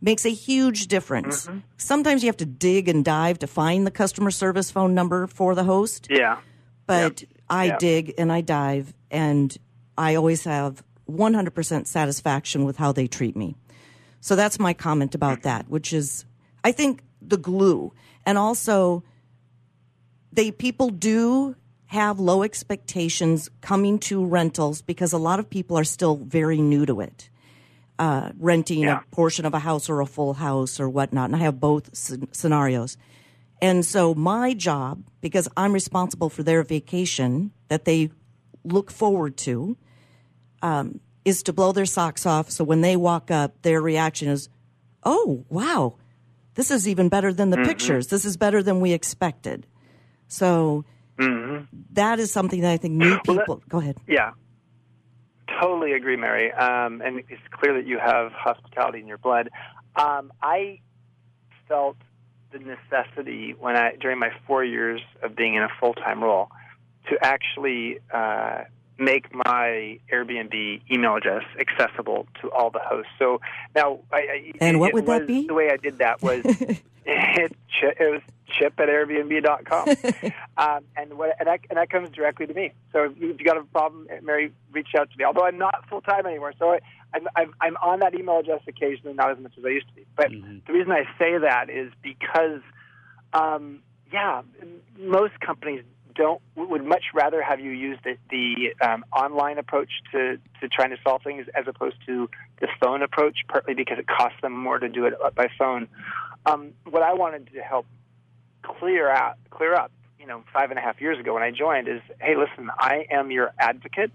[0.01, 1.49] makes a huge difference.
[1.79, 5.55] Sometimes you have to dig and dive to find the customer service phone number for
[5.55, 6.39] the host, Yeah.
[6.87, 7.79] but I Yep.
[7.79, 9.57] dig and I dive and
[9.97, 13.55] I always have 100% satisfaction with how they treat me.
[14.21, 16.25] So that's my comment about that, which is
[16.65, 17.93] I think the glue
[18.25, 19.05] and also
[20.33, 21.55] they people do
[21.87, 26.85] have low expectations coming to rentals because a lot of people are still very new
[26.87, 27.31] to it.
[27.99, 29.01] Uh, renting Yeah.
[29.11, 31.97] a portion of a house or a full house or whatnot, and I have both
[31.97, 32.99] sc- scenarios.
[33.63, 38.11] And so my job, because I'm responsible for their vacation that they
[38.65, 39.77] look forward to,
[40.63, 42.51] um, is to blow their socks off.
[42.51, 44.49] So when they walk up, their reaction is,
[45.05, 45.97] "Oh, wow,
[46.55, 48.09] this is even better than the pictures.
[48.09, 49.67] This is better than we expected."
[50.29, 50.85] So
[51.19, 53.63] that is something that I think new Well, that- people.
[53.69, 53.97] go ahead.
[54.07, 54.33] Yeah.
[55.61, 56.53] Totally agree, Mary.
[56.53, 59.49] Um, and it's clear that you have hospitality in your blood.
[59.95, 60.81] Um, I
[61.69, 61.97] felt
[62.53, 66.51] the necessity when I during my four years of being in a full time role
[67.11, 68.63] to actually uh,
[68.99, 73.11] make my Airbnb email address accessible to all the hosts.
[73.19, 73.41] So
[73.75, 75.47] now, I, I, And what would that be?
[75.47, 76.43] The way I did that was
[77.05, 78.23] it, it was
[78.59, 79.89] chip at airbnb.com.
[80.57, 82.73] um, and, what, and, that, and that comes directly to me.
[82.93, 85.25] So if you- if you got a problem, Mary, reach out to me.
[85.25, 86.79] Although I'm not full time anymore, so I,
[87.17, 89.95] I'm, I'm, I'm on that email address occasionally, not as much as I used to
[89.95, 90.07] be.
[90.17, 90.31] But
[90.67, 92.61] the reason I say that is because,
[93.33, 93.81] um,
[94.13, 94.43] yeah,
[94.99, 100.39] most companies don't would much rather have you use the, the um, online approach to,
[100.61, 102.29] to trying to solve things as opposed to
[102.61, 105.89] the phone approach, partly because it costs them more to do it by phone.
[106.47, 107.87] Um, what I wanted to help
[108.63, 111.89] clear out, clear up, you know, five and a half years ago when I joined
[111.89, 114.11] is, hey, listen, I am your advocate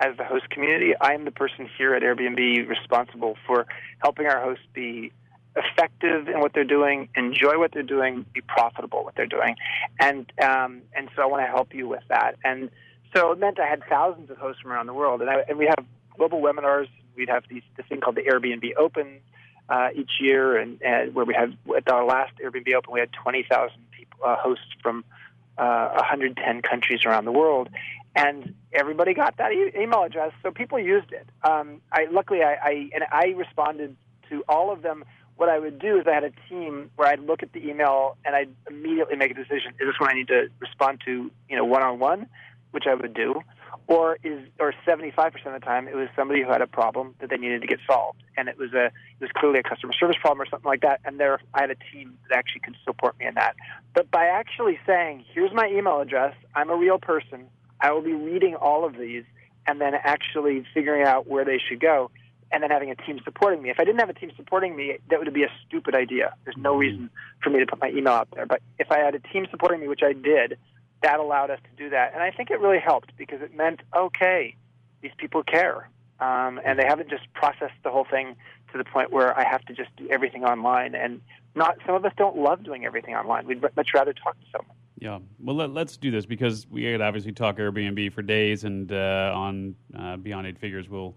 [0.00, 0.92] as the host community.
[1.00, 3.66] I am the person here at Airbnb responsible for
[3.98, 5.12] helping our hosts be
[5.56, 9.56] effective in what they're doing, enjoy what they're doing, be profitable what they're doing,
[10.00, 12.36] and um, and so I want to help you with that.
[12.44, 12.70] And
[13.14, 15.58] so it meant I had thousands of hosts from around the world, and, I, and
[15.58, 15.84] we have
[16.16, 16.88] global webinars.
[17.16, 19.20] We'd have these this thing called the Airbnb Open
[19.68, 23.12] uh, each year, and, and where we had at our last Airbnb Open, we had
[23.12, 23.80] twenty thousand
[24.24, 25.04] uh, hosts from
[25.58, 27.68] uh, 110 countries around the world,
[28.14, 31.28] and everybody got that e- email address, so people used it.
[31.42, 33.96] Um, I luckily I, I and I responded
[34.30, 35.04] to all of them.
[35.36, 38.16] What I would do is I had a team where I'd look at the email
[38.24, 41.56] and I'd immediately make a decision: is this one I need to respond to, you
[41.56, 42.28] know, one on one,
[42.70, 43.40] which I would do,
[43.88, 47.30] or is or 75% of the time it was somebody who had a problem that
[47.30, 50.16] they needed to get solved, and it was a it was clearly a customer service
[50.20, 53.18] problem or something like that, and there I had a team that actually could support
[53.18, 53.56] me in that.
[53.92, 56.34] But by actually saying, "Here's my email address.
[56.54, 57.48] I'm a real person.
[57.84, 59.24] I will be reading all of these,"
[59.66, 62.10] and then actually figuring out where they should go,
[62.50, 63.70] and then having a team supporting me.
[63.70, 66.34] If I didn't have a team supporting me, that would be a stupid idea.
[66.44, 67.10] There's no reason
[67.42, 68.46] for me to put my email out there.
[68.46, 70.56] But if I had a team supporting me, which I did,
[71.02, 72.14] that allowed us to do that.
[72.14, 74.56] And I think it really helped because it meant, okay,
[75.02, 75.88] these people care.
[76.20, 78.36] Um, and they haven't just processed the whole thing
[78.72, 80.94] to the point where I have to just do everything online.
[80.94, 81.20] And
[81.54, 83.46] not some of us don't love doing everything online.
[83.46, 84.76] We'd much rather talk to someone.
[85.04, 85.18] Yeah.
[85.38, 89.32] Well, let, let's do this because we could obviously talk Airbnb for days, and uh,
[89.34, 91.14] on uh, Beyond Eight Figures, we'll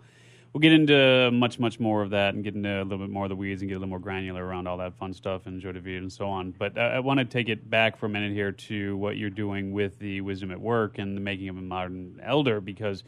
[0.51, 3.23] we'll get into much, much more of that and get into a little bit more
[3.23, 5.61] of the weeds and get a little more granular around all that fun stuff and
[5.61, 6.51] joie de and so on.
[6.51, 9.29] But uh, I want to take it back for a minute here to what you're
[9.29, 13.05] doing with the Wisdom at Work and the making of a modern elder because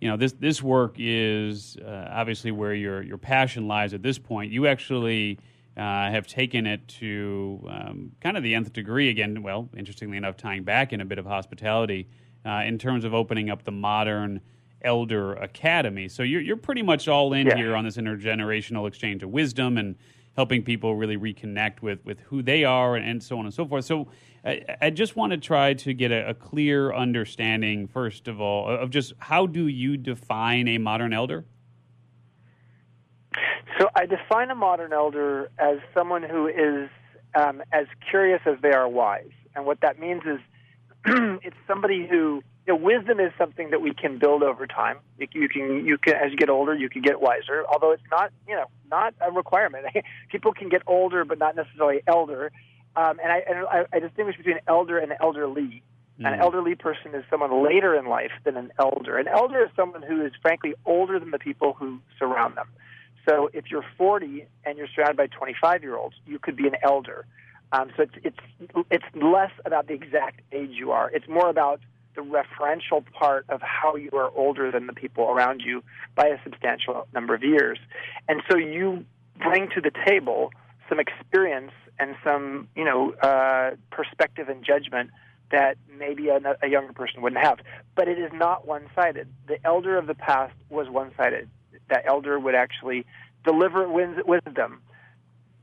[0.00, 4.18] you know this this work is uh, obviously where your your passion lies at this
[4.18, 4.50] point.
[4.50, 5.38] You actually
[5.76, 5.80] uh,
[6.10, 9.42] have taken it to um, kind of the nth degree again.
[9.42, 12.08] Well, interestingly enough, tying back in a bit of hospitality
[12.44, 14.40] uh, in terms of opening up the modern
[14.82, 16.08] elder academy.
[16.08, 17.56] So you're you're pretty much all in Yeah.
[17.56, 19.96] here on this intergenerational exchange of wisdom and
[20.34, 23.66] helping people really reconnect with with who they are and, and so on and so
[23.66, 23.84] forth.
[23.84, 24.08] So
[24.44, 28.68] I, I just want to try to get a, a clear understanding, first of all,
[28.68, 31.44] of just how do you define a modern elder?
[33.78, 36.90] So I define a modern elder as someone who is
[37.34, 40.40] um, as curious as they are wise, and what that means is
[41.42, 44.98] it's somebody who you know, wisdom is something that we can build over time.
[45.18, 47.64] You, you can you can as you get older, you can get wiser.
[47.70, 49.86] Although it's not you know not a requirement.
[50.30, 52.52] People can get older, but not necessarily elder.
[52.94, 55.82] Um, and I, and I, I distinguish between elder and elderly.
[56.18, 59.18] An elderly person is someone later in life than an elder.
[59.18, 62.68] An elder is someone who is frankly older than the people who surround them.
[63.28, 66.76] So if you're 40 and you're surrounded by 25 year olds, you could be an
[66.82, 67.26] elder.
[67.72, 71.10] Um, so it's, it's it's less about the exact age you are.
[71.10, 71.80] It's more about
[72.14, 75.82] the referential part of how you are older than the people around you
[76.14, 77.78] by a substantial number of years.
[78.28, 79.06] And so you
[79.38, 80.52] bring to the table
[80.88, 85.10] some experience and some you know uh, perspective and judgment
[85.50, 87.58] that maybe a, a younger person wouldn't have.
[87.94, 89.28] But it is not one sided.
[89.46, 91.48] The elder of the past was one sided.
[91.88, 93.06] That elder would actually
[93.44, 94.82] deliver wisdom.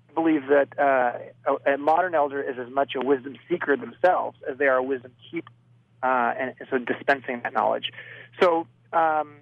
[0.10, 4.38] I believe that uh, a, a modern elder is as much a wisdom seeker themselves
[4.50, 5.52] as they are a wisdom keeper,
[6.04, 7.92] uh, and so dispensing that knowledge.
[8.42, 9.38] So um,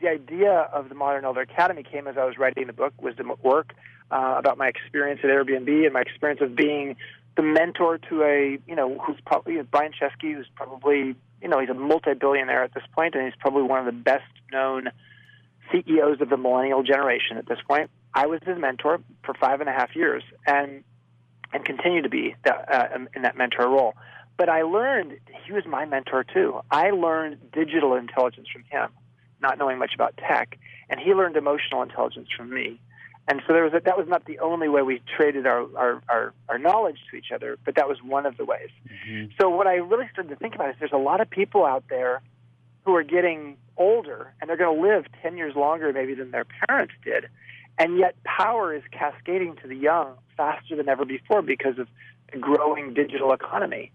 [0.00, 3.30] the idea of the Modern Elder Academy came as I was writing the book Wisdom
[3.30, 3.74] at Work
[4.10, 6.96] uh, about my experience at Airbnb and my experience of being
[7.36, 11.70] the mentor to a you know who's probably Brian Chesky, who's probably you know he's
[11.70, 14.88] a multi-billionaire at this point, and he's probably one of the best known
[15.72, 17.90] CEOs of the millennial generation at this point.
[18.14, 20.84] I was his mentor for five and a half years, and
[21.52, 23.94] and continue to be that, uh, in that mentor role.
[24.36, 26.60] But I learned he was my mentor too.
[26.70, 28.90] I learned digital intelligence from him,
[29.40, 32.80] not knowing much about tech, and he learned emotional intelligence from me.
[33.28, 36.02] And so there was a, that was not the only way we traded our, our,
[36.08, 38.70] our, our knowledge to each other, but that was one of the ways.
[39.40, 41.84] So what I really started to think about is there's a lot of people out
[41.88, 42.22] there
[42.84, 46.46] who are getting older and they're going to live 10 years longer maybe than their
[46.66, 47.26] parents did.
[47.78, 51.88] And yet power is cascading to the young faster than ever before because of
[52.32, 53.92] the growing digital economy.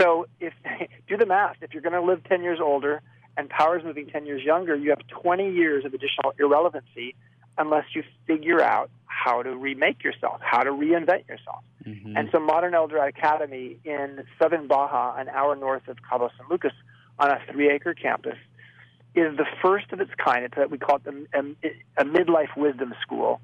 [0.00, 0.52] So if
[1.08, 3.02] do the math, if you're going to live 10 years older
[3.36, 7.14] and power is moving 10 years younger, you have 20 years of additional irrelevancy
[7.58, 11.62] unless you figure out how to remake yourself, how to reinvent yourself.
[11.84, 12.16] Mm-hmm.
[12.16, 16.72] And so Modern Elder Academy in southern Baja, an hour north of Cabo San Lucas,
[17.18, 18.36] on a three-acre campus,
[19.14, 20.44] is the first of its kind.
[20.44, 23.40] It's a, we call it the, a, a midlife wisdom school.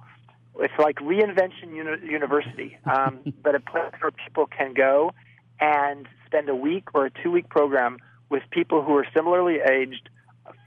[0.59, 5.13] It's like reinvention uni- university, um, but a place where people can go
[5.61, 7.99] and spend a week or a two-week program
[8.29, 10.09] with people who are similarly aged,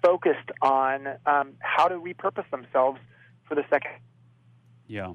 [0.04, 3.00] focused on um, how to repurpose themselves
[3.48, 3.92] for the second.
[4.88, 5.14] Yeah.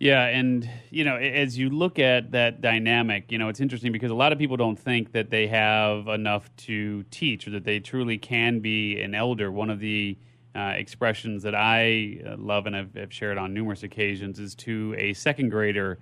[0.00, 4.10] Yeah, and you know, as you look at that dynamic, you know, it's interesting because
[4.10, 7.80] a lot of people don't think that they have enough to teach or that they
[7.80, 9.52] truly can be an elder.
[9.52, 10.16] One of the
[10.56, 14.94] uh, expressions that I uh, love and I've, I've shared on numerous occasions is to
[14.96, 15.98] a second grader,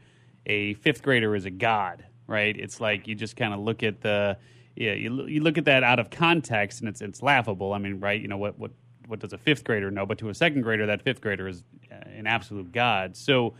[0.46, 2.56] a fifth grader is a god, right?
[2.56, 4.38] It's like you just kind of look at the,
[4.76, 7.72] yeah, you, you look at that out of context and it's it's laughable.
[7.72, 8.20] I mean, right?
[8.20, 8.70] You know what what
[9.08, 10.06] what does a fifth grader know?
[10.06, 13.16] But to a second grader, that fifth grader is uh, an absolute god.
[13.16, 13.54] So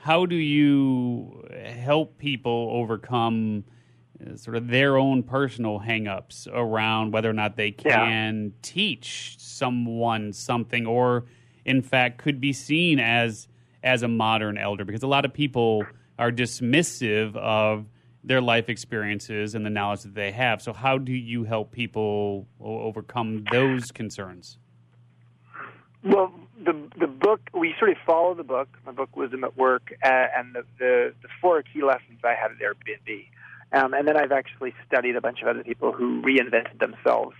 [0.00, 3.64] how do you help people overcome
[4.26, 8.00] uh, sort of their own personal hangups around whether or not they Yeah.
[8.06, 11.26] can teach someone something or
[11.66, 13.46] in fact could be seen as
[13.82, 14.84] as a modern elder?
[14.84, 17.86] Because a lot of people are dismissive of
[18.24, 20.60] their life experiences and the knowledge that they have.
[20.60, 24.58] So how do you help people o- overcome those concerns?
[26.02, 26.32] Well,
[26.64, 28.68] the the book we sort of follow the book.
[28.86, 32.50] My book Wisdom at Work, uh, and the, the the four key lessons I had
[32.50, 33.26] at Airbnb,
[33.72, 37.36] um, and then I've actually studied a bunch of other people who reinvented themselves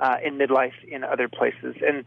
[0.00, 1.76] uh, in midlife in other places.
[1.86, 2.04] And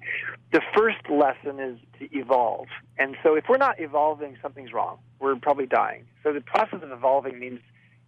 [0.52, 2.68] the first lesson is to evolve.
[2.98, 5.00] And so, if we're not evolving, something's wrong.
[5.20, 6.06] We're probably dying.
[6.24, 7.60] So the process of evolving means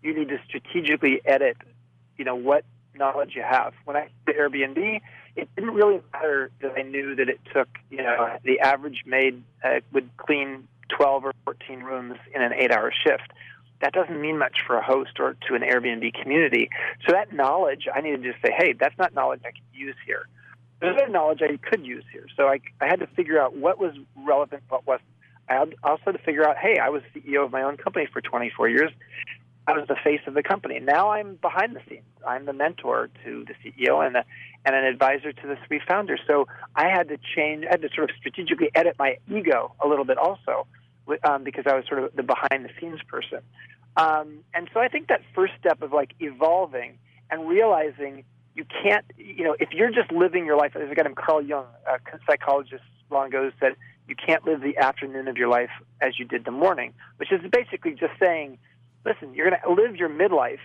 [0.02, 1.58] you need to strategically edit,
[2.18, 3.74] you know, what knowledge you have.
[3.86, 5.02] When I did Airbnb,
[5.36, 9.42] it didn't really matter that I knew that it took, you know, the average maid
[9.64, 13.32] uh, would clean 12 or 14 rooms in an eight hour shift.
[13.82, 16.70] That doesn't mean much for a host or to an Airbnb community.
[17.06, 20.28] So that knowledge, I needed to say, hey, that's not knowledge I can use here.
[20.80, 22.26] There's other knowledge I could use here.
[22.36, 25.08] So I, I had to figure out what was relevant, what wasn't.
[25.50, 28.22] I also had to figure out, hey, I was CEO of my own company for
[28.22, 28.92] 24 years.
[29.68, 30.80] I was the face of the company.
[30.80, 32.06] Now I'm behind the scenes.
[32.28, 34.24] I'm the mentor to the CEO and the,
[34.66, 36.20] and an advisor to the three founders.
[36.28, 37.66] So I had to change.
[37.66, 40.66] I had to sort of strategically edit my ego a little bit also,
[41.24, 43.40] um, because I was sort of the behind the scenes person.
[43.98, 46.98] Um, and so I think that first step of like evolving
[47.30, 48.24] and realizing
[48.56, 50.72] you can't, you know, if you're just living your life.
[50.74, 53.76] There's a guy named Carl Jung, a psychologist long ago, said
[54.08, 55.70] you can't live the afternoon of your life
[56.02, 58.58] as you did the morning, which is basically just saying
[59.06, 60.60] listen, you're going to live your midlife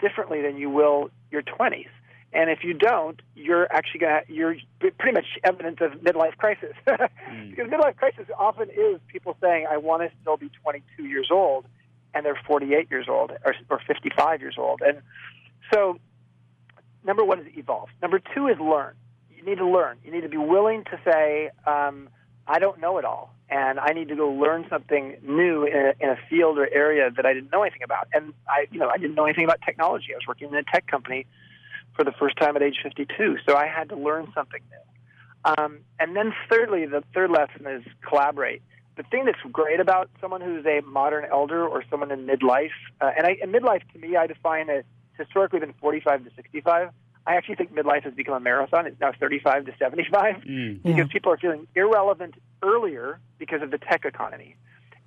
[0.00, 1.88] differently than you will your 20s.
[2.32, 4.56] And if you don't, you're actually going to, you're
[4.98, 6.74] pretty much evidence of midlife crisis.
[6.86, 7.50] mm.
[7.50, 11.64] Because midlife crisis often is people saying, I want to still be 22 years old,
[12.12, 14.82] and they're 48 years old or, or 55 years old.
[14.82, 15.00] And
[15.72, 15.98] so,
[17.04, 17.88] number one is evolve.
[18.02, 18.94] Number two is learn.
[19.34, 19.98] You need to learn.
[20.04, 22.10] You need to be willing to say, um,
[22.46, 25.92] I don't know it all and I need to go learn something new in a,
[26.00, 28.08] in a field or area that I didn't know anything about.
[28.12, 30.08] And I, you know, I didn't know anything about technology.
[30.12, 31.26] I was working in a tech company
[31.96, 35.52] for the first time at age 52, so I had to learn something new.
[35.56, 38.62] Um, and then, thirdly, the third lesson is collaborate.
[38.96, 42.70] The thing that's great about someone who's a modern elder or someone in midlife,
[43.00, 44.84] uh, and, I, and midlife to me, I define it
[45.16, 46.90] historically been 45 to 65
[47.28, 48.86] I actually think midlife has become a marathon.
[48.86, 50.82] It's now 35 to 75 mm.
[50.82, 51.04] because yeah.
[51.12, 54.56] people are feeling irrelevant earlier because of the tech economy.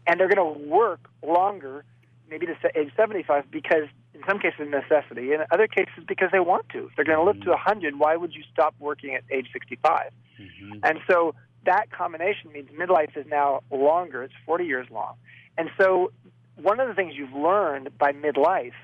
[0.07, 1.83] And they're going to work longer,
[2.29, 6.69] maybe to age 75, because in some cases necessity, in other cases because they want
[6.69, 6.87] to.
[6.87, 10.11] If they're going to live to 100, why would you stop working at age 65?
[10.39, 10.79] Mm-hmm.
[10.83, 11.35] And so
[11.65, 14.23] that combination means midlife is now longer.
[14.23, 15.15] It's 40 years long.
[15.57, 16.11] And so
[16.55, 18.73] one of the things you've learned by midlife–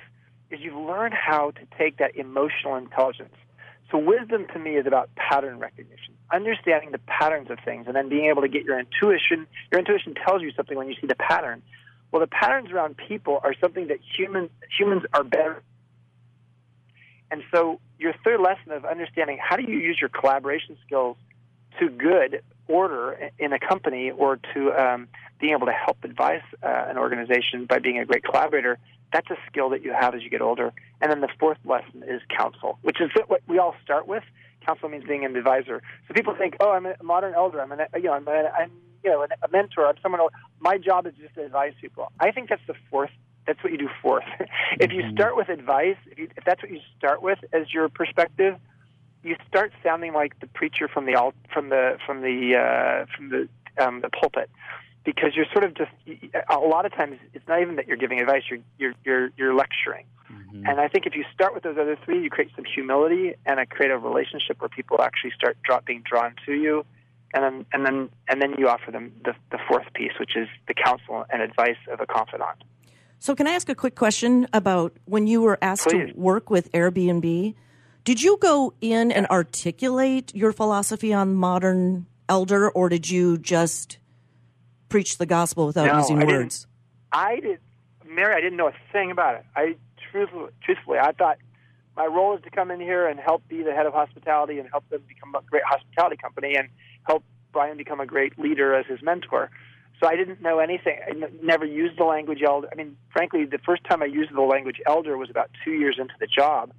[0.51, 3.35] is you've learned how to take that emotional intelligence.
[3.91, 8.09] So wisdom to me is about pattern recognition, understanding the patterns of things, and then
[8.09, 9.47] being able to get your intuition.
[9.71, 11.61] Your intuition tells you something when you see the pattern.
[12.11, 15.61] Well, the patterns around people are something that human, humans are better.
[17.29, 21.17] And so your third lesson of understanding how do you use your collaboration skills
[21.79, 25.07] to good order in a company or to um,
[25.39, 28.77] being able to help advise uh, an organization by being a great collaborator
[29.11, 30.73] that's a skill that you have as you get older.
[31.01, 34.23] And then the fourth lesson is counsel, which is what we all start with.
[34.67, 35.81] Counsel means being an advisor.
[36.07, 37.61] So people think, oh, I'm a modern elder.
[37.61, 38.71] I'm, an, you know, I'm, a, I'm
[39.03, 39.87] you know, a mentor.
[39.87, 40.21] I'm someone.
[40.21, 40.33] Else.
[40.59, 42.11] My job is just to advise people.
[42.19, 43.11] I think that's the fourth.
[43.45, 44.25] That's what you do fourth.
[44.79, 45.15] if you mm-hmm.
[45.15, 48.57] start with advice, if, you, if that's what you start with as your perspective,
[49.23, 53.47] you start sounding like the preacher from the from the from the uh, from the
[53.83, 54.49] um, the pulpit
[55.07, 55.89] because you're sort of just
[56.49, 59.55] a lot of times it's not even that you're giving advice you're you're you're, you're
[59.55, 60.05] lecturing.
[60.29, 60.67] Mm-hmm.
[60.67, 63.61] and i think if you start with those other three you create some humility and
[63.61, 66.85] a create a relationship where people actually start draw, being drawn to you.
[67.33, 70.47] And then and then and then you offer them the, the fourth piece which is
[70.67, 72.63] the counsel and advice of a confidant.
[73.19, 76.13] So can i ask a quick question about when you were asked Please.
[76.13, 77.55] to work with airbnb?
[78.05, 83.97] Did you go in and articulate your philosophy on modern elder or did you just
[84.89, 86.67] preach the gospel without no, using I words?
[87.11, 87.59] I did,
[88.05, 88.33] Mary.
[88.35, 89.45] I didn't know a thing about it.
[89.55, 89.75] I
[90.11, 91.37] truthfully, truthfully, I thought
[91.95, 94.69] my role is to come in here and help be the head of hospitality and
[94.69, 96.69] help them become a great hospitality company and
[97.07, 99.49] help Brian become a great leader as his mentor.
[99.99, 100.99] So I didn't know anything.
[101.05, 102.69] I n- never used the language elder.
[102.71, 105.97] I mean, frankly, the first time I used the language elder was about two years
[105.99, 106.71] into the job,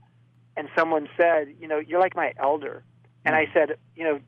[0.56, 2.84] and someone said, "You know, you're like my elder,"
[3.24, 3.40] and hmm.
[3.40, 4.20] I said, "You know,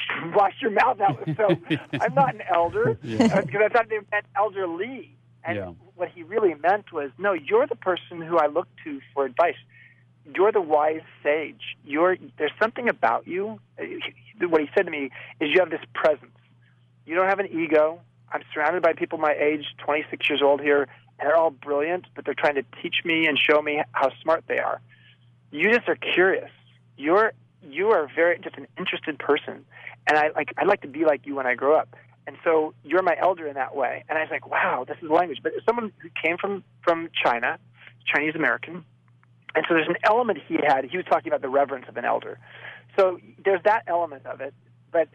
[0.34, 1.22] wash your mouth out.
[1.36, 1.56] So
[2.00, 3.20] I'm not an elder because
[3.52, 3.60] yeah.
[3.60, 5.16] uh, I thought they meant elderly.
[5.44, 5.72] And yeah.
[5.96, 9.56] what he really meant was, no, you're the person who I look to for advice.
[10.36, 11.76] You're the wise sage.
[11.84, 13.58] You're there's something about you.
[14.40, 16.30] What he said to me is, you have this presence.
[17.06, 18.00] You don't have an ego.
[18.30, 20.82] I'm surrounded by people my age, 26 years old here,
[21.18, 24.44] and they're all brilliant, but they're trying to teach me and show me how smart
[24.46, 24.80] they are.
[25.50, 26.50] You just are curious.
[26.96, 27.32] You're
[27.62, 29.64] you are very just an interested person,
[30.08, 31.94] and I like I'd like to be like you when I grow up.
[32.26, 34.04] And so you're my elder in that way.
[34.08, 35.40] And I was like, wow, this is language.
[35.42, 37.58] But someone who came from from China,
[38.06, 38.84] Chinese American,
[39.54, 40.84] and so there's an element he had.
[40.84, 42.38] He was talking about the reverence of an elder.
[42.98, 44.54] So there's that element of it.
[44.90, 45.08] But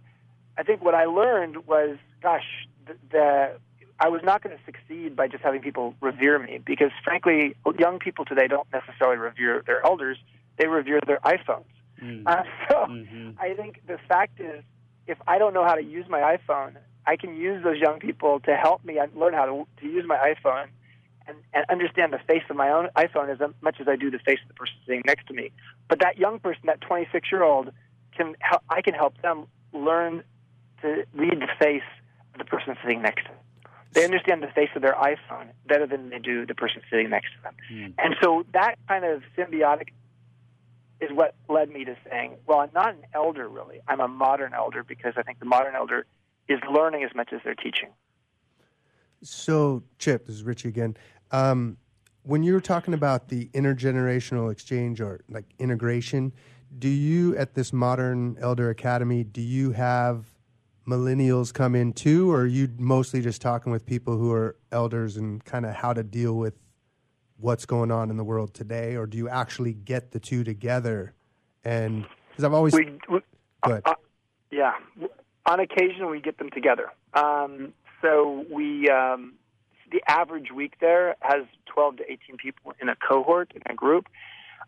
[0.57, 2.45] I think what I learned was, gosh,
[2.85, 3.51] the, the
[3.99, 7.99] I was not going to succeed by just having people revere me because, frankly, young
[7.99, 10.17] people today don't necessarily revere their elders;
[10.57, 11.65] they revere their iPhones.
[12.01, 12.23] Mm.
[12.25, 13.31] Uh, so mm-hmm.
[13.39, 14.63] I think the fact is,
[15.07, 16.75] if I don't know how to use my iPhone,
[17.05, 20.17] I can use those young people to help me learn how to, to use my
[20.17, 20.67] iPhone
[21.27, 24.19] and, and understand the face of my own iPhone as much as I do the
[24.19, 25.51] face of the person sitting next to me.
[25.87, 27.71] But that young person, that 26 year old,
[28.15, 30.23] can help, I can help them learn
[30.81, 31.83] to read the face
[32.33, 33.37] of the person sitting next to them.
[33.93, 37.29] They understand the face of their iPhone better than they do the person sitting next
[37.37, 37.55] to them.
[37.71, 37.93] Mm.
[37.97, 39.89] And so that kind of symbiotic
[40.99, 43.79] is what led me to saying, well, I'm not an elder really.
[43.87, 46.05] I'm a modern elder because I think the modern elder
[46.47, 47.89] is learning as much as they're teaching.
[49.21, 50.95] So, Chip, this is Richie again.
[51.31, 51.77] Um,
[52.23, 56.33] when you were talking about the intergenerational exchange or like integration,
[56.77, 60.25] do you at this modern elder academy do you have
[60.87, 65.17] millennials come in too, or are you mostly just talking with people who are elders
[65.17, 66.53] and kind of how to deal with
[67.39, 71.13] what's going on in the world today, or do you actually get the two together?
[71.63, 73.19] And because I've always we, we,
[73.63, 73.83] ahead.
[73.85, 73.95] Uh,
[74.51, 74.73] yeah,
[75.45, 76.89] on occasion we get them together.
[77.13, 79.33] Um, so we um,
[79.91, 84.07] the average week there has 12 to 18 people in a cohort in a group,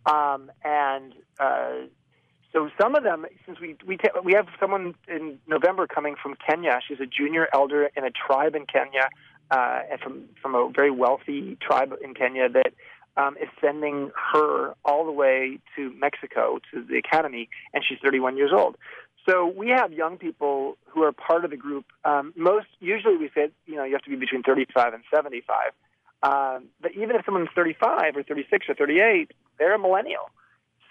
[0.06, 1.72] um, and uh,
[2.52, 6.36] so some of them, since we we ta- we have someone in November coming from
[6.36, 6.80] Kenya.
[6.88, 9.10] She's a junior elder in a tribe in Kenya,
[9.52, 12.74] uh, and from from a very wealthy tribe in Kenya that
[13.18, 18.38] um, is sending her all the way to Mexico to the academy, and she's 31
[18.38, 18.78] years old.
[19.28, 21.86] So we have young people who are part of the group.
[22.06, 25.72] Um, most usually we say you know you have to be between 35 and 75.
[26.22, 30.30] Um, but even if someone's 35 or 36 or 38, they're a millennial.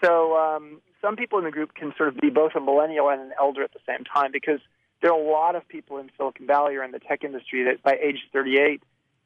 [0.03, 3.21] So um, some people in the group can sort of be both a millennial and
[3.21, 4.59] an elder at the same time because
[5.01, 7.81] there are a lot of people in Silicon Valley or in the tech industry that
[7.83, 8.81] by age 38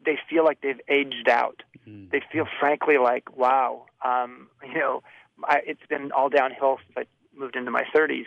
[0.05, 1.63] they feel like they've aged out.
[1.87, 2.09] Mm-hmm.
[2.11, 5.03] They feel frankly like, wow, um, you know,
[5.43, 8.25] I, it's been all downhill since I moved into my 30s.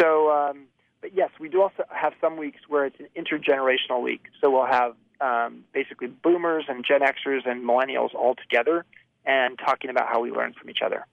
[0.00, 0.66] So, um,
[1.00, 4.26] but yes, we do also have some weeks where it's an intergenerational week.
[4.40, 8.84] So we'll have um, basically boomers and Gen Xers and millennials all together
[9.24, 11.06] and talking about how we learn from each other.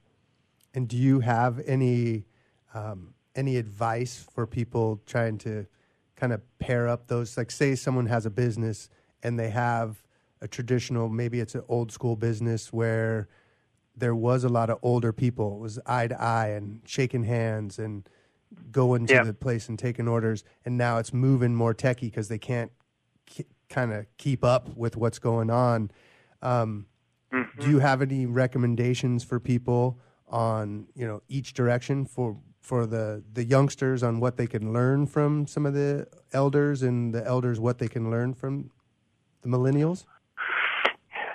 [0.74, 2.24] And do you have any
[2.74, 5.64] um, any advice for people trying to
[6.16, 7.36] kind of pair up those?
[7.36, 8.90] Like, say someone has a business
[9.22, 10.02] and they have
[10.40, 13.28] a traditional, maybe it's an old school business where
[13.96, 15.56] there was a lot of older people.
[15.56, 18.08] It was eye to eye and shaking hands and
[18.72, 19.22] going to yeah.
[19.22, 20.44] the place and taking orders.
[20.64, 22.72] And now it's moving more techie because they can't
[23.26, 25.90] k- kind of keep up with what's going on.
[26.42, 26.86] Um,
[27.32, 27.60] mm-hmm.
[27.60, 32.36] Do you have any recommendations for people on you know each direction for
[32.68, 37.14] for the the youngsters on what they can learn from some of the elders and
[37.14, 38.70] the elders what they can learn from
[39.40, 40.04] the millennials?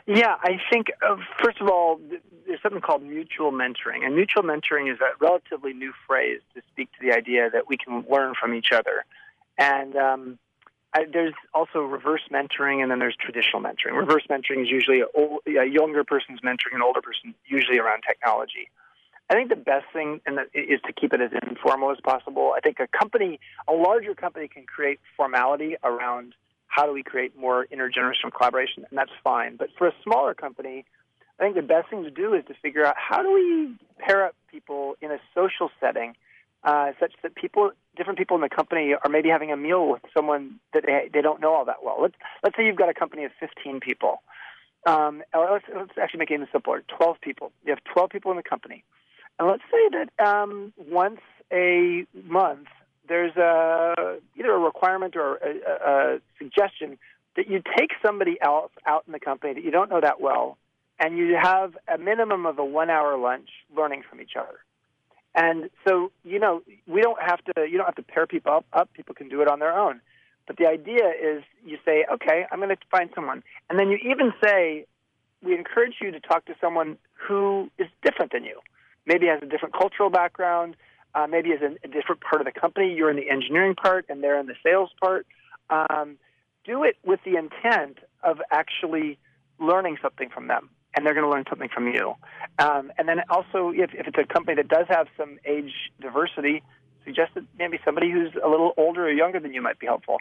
[0.05, 1.99] Yeah, I think uh, first of all,
[2.45, 6.91] there's something called mutual mentoring, and mutual mentoring is a relatively new phrase to speak
[6.91, 9.03] to the idea that we can learn from each other.
[9.57, 10.37] And um,
[10.93, 13.97] I, there's also reverse mentoring, and then there's traditional mentoring.
[13.97, 18.69] Reverse mentoring is usually a, a younger person's mentoring an older person, usually around technology.
[19.29, 20.21] I think the best thing
[20.53, 22.53] is to keep it as informal as possible.
[22.55, 26.35] I think a company, a larger company, can create formality around
[26.67, 29.55] how do we create more intergenerational collaboration, and that's fine.
[29.55, 30.85] But for a smaller company,
[31.39, 34.25] I think the best thing to do is to figure out how do we pair
[34.25, 36.15] up people in a social setting
[36.63, 40.01] uh, such that people, different people in the company, are maybe having a meal with
[40.15, 41.97] someone that they, they don't know all that well.
[42.01, 44.21] Let's let's say you've got a company of 15 people.
[44.85, 46.83] Um, let's, let's actually make it even simpler.
[46.97, 47.51] 12 people.
[47.65, 48.83] You have 12 people in the company.
[49.39, 51.21] And let's say that um, once
[51.51, 52.67] a month,
[53.07, 56.97] there's a, either a requirement or a, a, a suggestion
[57.35, 60.57] that you take somebody else out in the company that you don't know that well,
[60.99, 64.59] and you have a minimum of a one-hour lunch learning from each other.
[65.35, 67.65] And so, you know, we don't have to.
[67.67, 68.65] You don't have to pair people up.
[68.71, 68.93] up.
[68.93, 69.99] People can do it on their own.
[70.45, 73.97] But the idea is, you say, okay, I'm going to find someone, and then you
[74.11, 74.85] even say,
[75.41, 78.59] we encourage you to talk to someone who is different than you
[79.05, 80.75] maybe has a different cultural background,
[81.15, 82.93] uh, maybe is in a different part of the company.
[82.93, 85.27] You're in the engineering part and they're in the sales part.
[85.69, 86.17] Um,
[86.65, 89.17] do it with the intent of actually
[89.59, 92.15] learning something from them, and they're going to learn something from you.
[92.59, 96.63] Um, and then also, if, if it's a company that does have some age diversity,
[97.05, 100.17] suggest that maybe somebody who's a little older or younger than you might be helpful.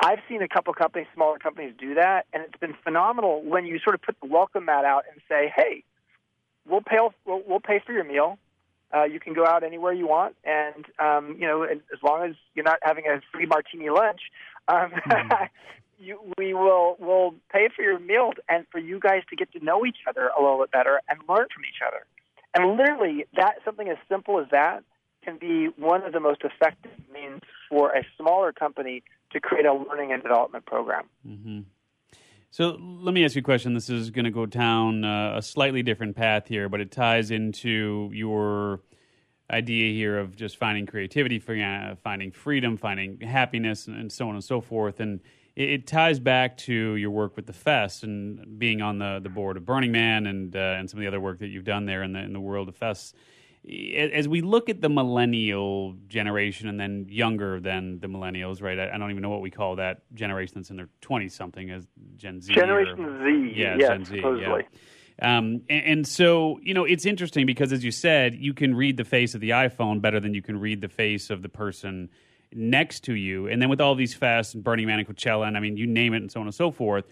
[0.00, 3.78] I've seen a couple companies, smaller companies, do that, and it's been phenomenal when you
[3.78, 5.84] sort of put the welcome mat out and say, "Hey,
[6.68, 8.38] we'll pay we'll, we'll pay for your meal.
[8.94, 12.34] Uh, you can go out anywhere you want, and um, you know, as long as
[12.54, 14.20] you're not having a free martini lunch,
[14.68, 15.48] um, mm.
[15.98, 19.64] you, we will will pay for your meal and for you guys to get to
[19.64, 22.04] know each other a little bit better and learn from each other.
[22.54, 24.84] And literally, that something as simple as that
[25.24, 29.02] can be one of the most effective means for a smaller company
[29.32, 31.04] to create a learning and development program.
[31.26, 31.60] Mm-hmm.
[32.52, 33.72] So let me ask you a question.
[33.72, 37.30] This is going to go down uh, a slightly different path here, but it ties
[37.30, 38.82] into your
[39.50, 44.44] idea here of just finding creativity, uh, finding freedom, finding happiness, and so on and
[44.44, 45.00] so forth.
[45.00, 45.20] And
[45.56, 49.56] it, ties back to your work with the Fest and being on the, the board
[49.56, 52.02] of Burning Man and uh, and some of the other work that you've done there
[52.02, 53.14] in the in the world of Fests
[53.64, 58.78] as we look at the millennial generation and then younger than the millennials, right?
[58.78, 61.70] I, I don't even know what we call that generation that's in their 20 something
[61.70, 61.86] as
[62.16, 62.52] Gen Z.
[62.52, 63.52] Generation or, Z.
[63.54, 64.16] Yeah, yes, Gen Z.
[64.16, 64.62] Supposedly.
[65.20, 65.38] Yeah.
[65.38, 68.96] Um, and, and, so, you know, it's interesting because, as you said, you can read
[68.96, 72.10] the face of the iPhone better than you can read the face of the person
[72.52, 73.46] next to you.
[73.46, 75.86] And then with all these fests and Burning Man and Coachella, and I mean, you
[75.86, 77.04] name it, and so on and so forth.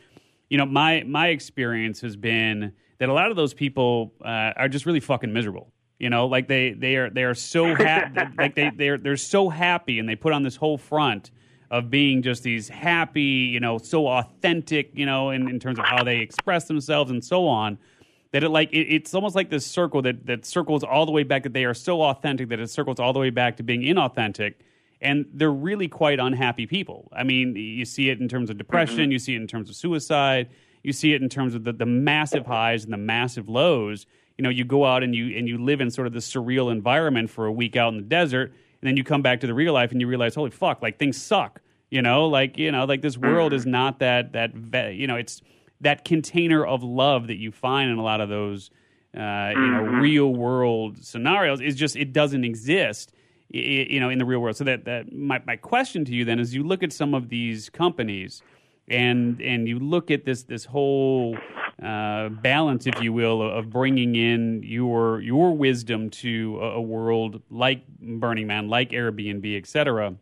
[0.49, 4.69] You know, my my experience has been that a lot of those people uh, are
[4.69, 8.55] just really fucking miserable you know, like they they are they are so happy, like
[8.55, 11.31] they they're they're so happy, and they put on this whole front
[11.71, 15.85] of being just these happy, you know, so authentic, you know, in, in terms of
[15.85, 17.79] how they express themselves and so on.
[18.33, 21.23] That it like it, it's almost like this circle that that circles all the way
[21.23, 21.43] back.
[21.43, 24.55] That they are so authentic that it circles all the way back to being inauthentic
[25.03, 27.09] and they're really quite unhappy people.
[27.11, 29.13] I mean, you see it in terms of depression, mm-hmm.
[29.13, 30.51] you see it in terms of suicide,
[30.83, 34.05] you see it in terms of the, the massive highs and the massive lows
[34.41, 36.73] you know you go out and you and you live in sort of this surreal
[36.73, 39.55] environment for a week out in the desert and then you come back to the
[39.55, 41.61] real life and you realize holy fuck like things suck
[41.91, 42.27] you know?
[42.27, 45.43] Like you know like this world is not that that you know it's
[45.81, 48.71] that container of love that you find in a lot of those
[49.15, 50.01] uh, you know mm-hmm.
[50.01, 53.13] real world scenarios is just it doesn't exist
[53.49, 54.57] you know in the real world.
[54.57, 57.29] So that that my, my question to you then is you look at some of
[57.29, 58.43] these companies
[58.89, 61.37] and and you look at this this whole
[61.83, 67.43] uh, balance, if you will, of bringing in your your wisdom to a, a world
[67.51, 70.15] like Burning Man, like Airbnb, et cetera.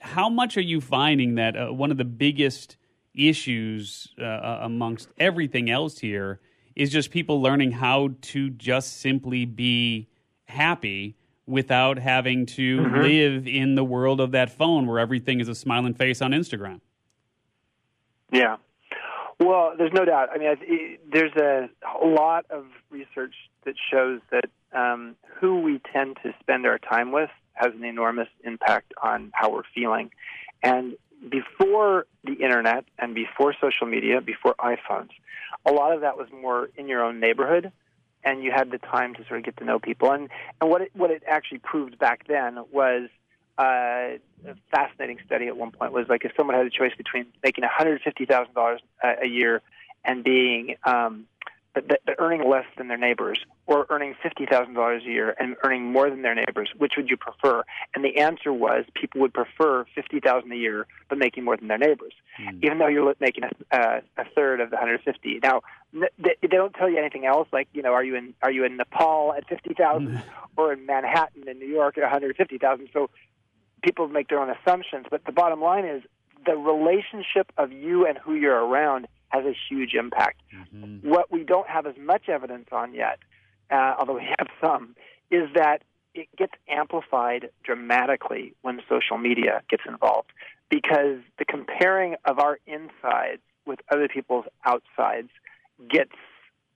[0.00, 2.76] How much are you finding that uh, one of the biggest
[3.14, 6.40] issues uh, uh, amongst everything else here
[6.74, 10.08] is just people learning how to just simply be
[10.44, 13.00] happy without having to mm-hmm.
[13.00, 16.80] live in the world of that phone where everything is a smiling face on Instagram?
[18.30, 18.56] Yeah,
[19.44, 20.28] well, there's no doubt.
[20.32, 21.68] I mean, there's a,
[22.02, 23.34] a lot of research
[23.64, 28.28] that shows that um, who we tend to spend our time with has an enormous
[28.44, 30.10] impact on how we're feeling.
[30.62, 30.96] And
[31.28, 35.10] before the internet and before social media, before iPhones,
[35.64, 37.70] a lot of that was more in your own neighborhood,
[38.24, 40.10] and you had the time to sort of get to know people.
[40.10, 40.28] And
[40.60, 43.08] and what it, what it actually proved back then was
[43.58, 47.26] uh, a fascinating study at one point was like if someone had a choice between
[47.42, 48.78] making $150,000
[49.22, 49.62] a year
[50.04, 51.26] and being um,
[51.74, 55.56] but, but earning less than their neighbors, or earning fifty thousand dollars a year and
[55.64, 57.62] earning more than their neighbors, which would you prefer?
[57.94, 61.68] And the answer was people would prefer fifty thousand a year, but making more than
[61.68, 62.62] their neighbors, mm.
[62.62, 65.40] even though you're making a, uh, a third of the hundred fifty.
[65.42, 68.50] Now, they, they don't tell you anything else, like you know, are you in are
[68.50, 70.22] you in Nepal at fifty thousand, mm.
[70.56, 72.88] or in Manhattan in New York at one hundred fifty thousand?
[72.92, 73.08] So
[73.82, 76.02] people make their own assumptions, but the bottom line is
[76.44, 80.40] the relationship of you and who you're around has a huge impact.
[80.54, 81.08] Mm-hmm.
[81.08, 83.18] What we don't have as much evidence on yet,
[83.70, 84.94] uh, although we have some,
[85.30, 85.82] is that
[86.14, 90.30] it gets amplified dramatically when social media gets involved
[90.68, 95.30] because the comparing of our insides with other people's outsides
[95.90, 96.12] gets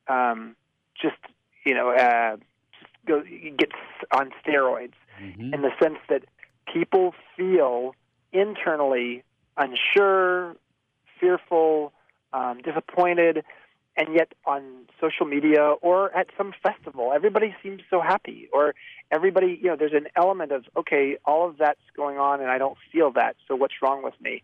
[0.08, 0.56] um,
[1.00, 1.16] just
[1.64, 2.36] you know uh,
[2.78, 3.22] just go,
[3.58, 3.72] gets
[4.12, 5.52] on steroids mm-hmm.
[5.52, 6.24] in the sense that
[6.72, 7.94] people feel
[8.32, 9.22] internally
[9.56, 10.56] unsure,
[11.18, 11.92] fearful,
[12.32, 13.44] um, disappointed,
[13.96, 14.62] and yet on
[15.00, 18.48] social media or at some festival, everybody seems so happy.
[18.52, 18.74] Or
[19.10, 22.58] everybody, you know, there's an element of okay, all of that's going on, and I
[22.58, 23.36] don't feel that.
[23.48, 24.42] So what's wrong with me?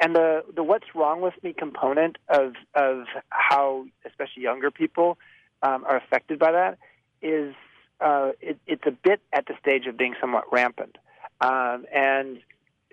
[0.00, 5.16] And the the what's wrong with me component of of how especially younger people
[5.62, 6.78] um, are affected by that
[7.22, 7.54] is
[8.00, 10.98] uh, it, it's a bit at the stage of being somewhat rampant.
[11.44, 12.38] Um, and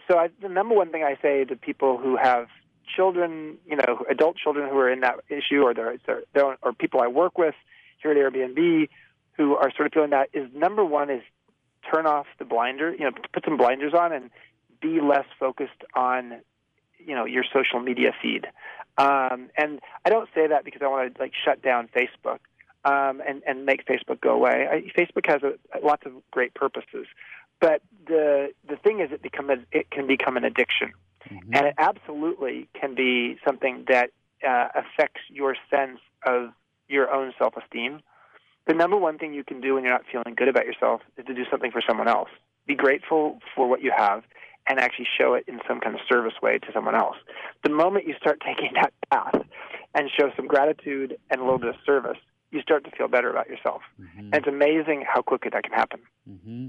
[0.08, 2.48] so I, the number one thing I say to people who have
[2.96, 5.98] children, you know, adult children who are in that issue, or they're,
[6.34, 7.56] they're, or people I work with
[8.02, 8.90] here at Airbnb
[9.38, 11.24] who are sort of feeling that is number one is
[11.90, 14.30] turn off the blinder, you know, put some blinders on and
[14.82, 16.42] be less focused on,
[17.00, 18.46] you know, your social media feed.
[18.98, 22.40] Um, and I don't say that because I want to like shut down Facebook
[22.84, 24.68] um, and and make Facebook go away.
[24.70, 25.54] I, Facebook has a,
[25.86, 27.08] lots of great purposes,
[27.62, 30.92] but the the thing is, it become a, it can become an addiction,
[31.30, 31.54] mm-hmm.
[31.54, 34.10] and it absolutely can be something that
[34.46, 36.50] uh, affects your sense of
[36.90, 38.02] your own self esteem.
[38.68, 41.26] the number one thing you can do when you're not feeling good about yourself is
[41.26, 42.30] to do something for someone else.
[42.68, 44.24] Be grateful for what you have
[44.68, 47.18] and actually show it in some kind of service way to someone else.
[47.64, 49.42] The moment you start taking that path
[49.96, 52.18] and show some gratitude and a little bit of service,
[52.52, 53.82] you start to feel better about yourself.
[54.00, 54.20] Mm-hmm.
[54.20, 56.02] And it's amazing how quickly that can happen.
[56.30, 56.68] Mm-hmm.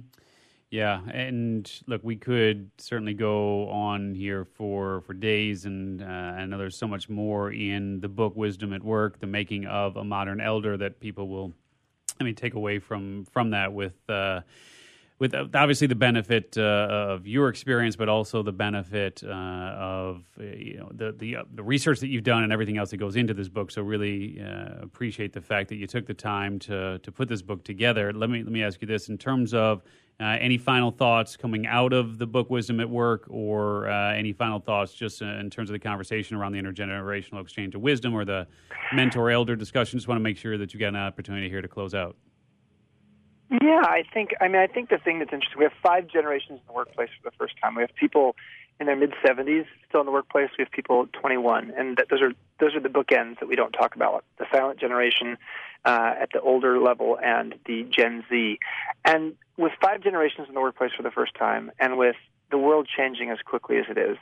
[0.72, 6.46] Yeah, and look, we could certainly go on here for for days, and uh, I
[6.46, 10.04] know there's so much more in the book "Wisdom at Work: The Making of a
[10.04, 11.52] Modern Elder" that people will,
[12.18, 13.92] I mean, take away from from that with.
[14.08, 14.40] Uh,
[15.18, 20.24] with uh, obviously the benefit uh, of your experience, but also the benefit uh, of
[20.40, 22.96] uh, you know the the, uh, the, research that you've done and everything else that
[22.96, 23.70] goes into this book.
[23.70, 27.40] So really uh, appreciate the fact that you took the time to to put this
[27.40, 28.12] book together.
[28.12, 29.82] Let me let me ask you this: in terms of
[30.20, 34.32] Uh, any final thoughts coming out of the book Wisdom at Work, or uh, any
[34.32, 38.14] final thoughts just uh, in terms of the conversation around the intergenerational exchange of wisdom
[38.14, 38.46] or the
[38.92, 39.98] mentor elder discussion?
[39.98, 42.16] Just want to make sure that you get an opportunity here to close out.
[43.50, 44.30] Yeah, I think.
[44.40, 45.58] I mean, I think the thing that's interesting.
[45.58, 47.74] We have five generations in the workplace for the first time.
[47.74, 48.36] We have people
[48.80, 50.50] in their mid 70s still in the workplace.
[50.56, 53.94] We have people 21, and those are those are the bookends that we don't talk
[53.94, 54.24] about.
[54.38, 55.36] The silent generation
[55.84, 58.58] uh, at the older level and the Gen Z.
[59.04, 62.16] And with five generations in the workplace for the first time, and with
[62.50, 64.16] the world changing as quickly as it is,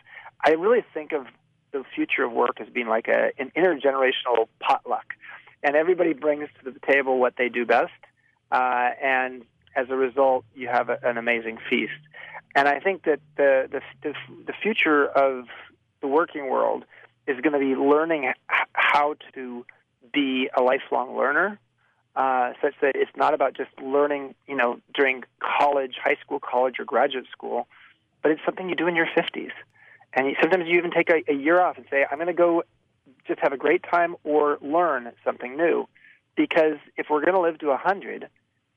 [0.45, 1.27] I really think of
[1.73, 5.15] the future of work as being like a, an intergenerational potluck,
[5.63, 7.93] and everybody brings to the table what they do best
[8.51, 9.45] uh, and
[9.77, 11.93] as a result, you have a, an amazing feast.
[12.55, 14.15] And I think that the, the, the,
[14.47, 15.47] the future of
[16.01, 16.85] the working world
[17.27, 18.33] is going to be learning
[18.73, 19.65] how to
[20.13, 21.61] be a lifelong learner,
[22.17, 26.77] uh, such that it's not about just learning, you know, during college, high school, college,
[26.79, 27.67] or graduate school,
[28.23, 29.53] but it's something you do in your 50s.
[30.13, 32.33] And you, sometimes you even take a, a year off and say, I'm going to
[32.33, 32.65] go
[33.27, 35.89] just have a great time or learn something new.
[36.37, 38.29] Because if we're going to live to 100,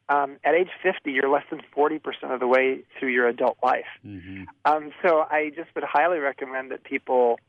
[0.10, 2.00] um, at age 50, you're less than 40%
[2.34, 3.86] of the way through your adult life.
[4.06, 4.44] Mm-hmm.
[4.66, 7.40] Um, so I just would highly recommend that people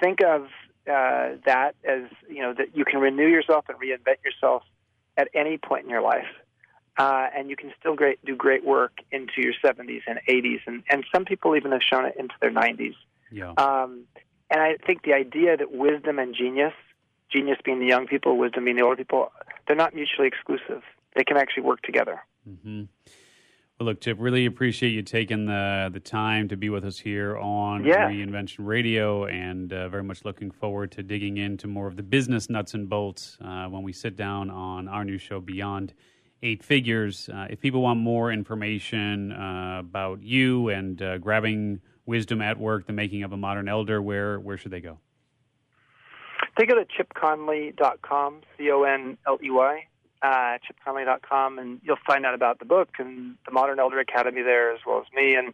[0.00, 0.42] think of
[0.88, 4.62] uh, that as, you know, that you can renew yourself and reinvent yourself
[5.16, 6.26] at any point in your life.
[6.98, 10.60] Uh, and you can still great, do great work into your 70s and 80s.
[10.66, 12.94] And, and some people even have shown it into their 90s.
[13.30, 13.52] Yeah.
[13.58, 14.04] Um,
[14.50, 16.72] and I think the idea that wisdom and genius,
[17.30, 19.30] genius being the young people, wisdom being the older people,
[19.66, 20.82] they're not mutually exclusive
[21.16, 22.20] they can actually work together.
[22.48, 22.84] Mm-hmm.
[23.78, 27.36] Well, look, Chip, really appreciate you taking the the time to be with us here
[27.36, 28.08] on yeah.
[28.08, 32.48] Reinvention Radio, and uh, very much looking forward to digging into more of the business
[32.48, 35.92] nuts and bolts uh, when we sit down on our new show, Beyond
[36.42, 37.28] Eight Figures.
[37.28, 42.86] Uh, if people want more information uh, about you and uh, grabbing wisdom at work,
[42.86, 44.98] the making of a modern elder, where where should they go?
[46.56, 49.86] They go to chipconley.com, C O N L E Y
[50.22, 54.72] uh, chipconley.com, and you'll find out about the book and the Modern Elder Academy there,
[54.72, 55.34] as well as me.
[55.34, 55.52] And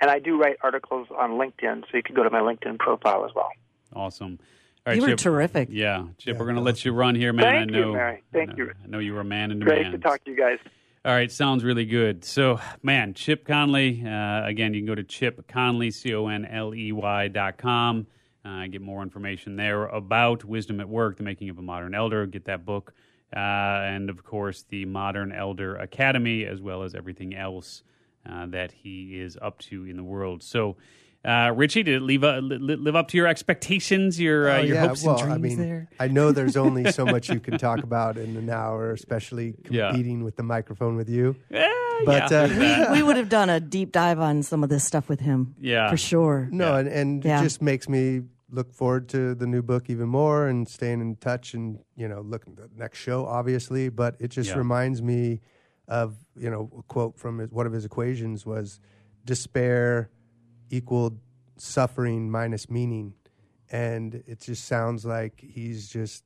[0.00, 3.24] and I do write articles on LinkedIn, so you can go to my LinkedIn profile
[3.24, 3.50] as well.
[3.94, 4.38] Awesome.
[4.86, 5.68] All right, you were Chip, terrific.
[5.70, 7.44] Yeah, Chip, yeah, we're going to let you run here, man.
[7.44, 8.22] Thank I know, you, Mary.
[8.32, 8.70] Thank I know, you.
[8.82, 9.82] I know you were a man in demand.
[9.82, 10.58] Great to talk to you guys.
[11.06, 12.24] All right, sounds really good.
[12.24, 14.02] So, man, Chip Conley.
[14.06, 17.56] Uh, again, you can go to Chip Conley, C O N L E Y dot
[17.56, 18.06] com.
[18.44, 22.26] Uh, get more information there about Wisdom at Work, the making of a modern elder.
[22.26, 22.92] Get that book
[23.34, 27.82] uh, and of course the Modern Elder Academy, as well as everything else
[28.28, 30.42] uh, that he is up to in the world.
[30.42, 30.76] So,
[31.24, 34.76] uh, Richie, did it live, uh, live up to your expectations, your, uh, oh, your
[34.76, 34.86] yeah.
[34.86, 35.88] hopes well, and dreams I mean, there?
[35.98, 40.18] I know there's only so much you can talk about in an hour, especially competing
[40.18, 40.24] yeah.
[40.24, 41.34] with the microphone with you.
[41.50, 41.72] Yeah,
[42.04, 42.42] but yeah.
[42.42, 45.20] Uh, we, we, would have done a deep dive on some of this stuff with
[45.20, 45.54] him.
[45.60, 46.48] Yeah, for sure.
[46.52, 50.46] No, and, and it just makes me look forward to the new book even more
[50.46, 54.50] and staying in touch and you know looking the next show obviously but it just
[54.50, 54.56] yeah.
[54.56, 55.40] reminds me
[55.88, 58.80] of you know a quote from his, one of his equations was
[59.24, 60.10] despair
[60.70, 61.18] equaled
[61.56, 63.14] suffering minus meaning
[63.70, 66.24] and it just sounds like he's just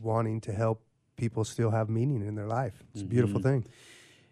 [0.00, 0.82] wanting to help
[1.16, 3.06] people still have meaning in their life it's mm-hmm.
[3.06, 3.66] a beautiful thing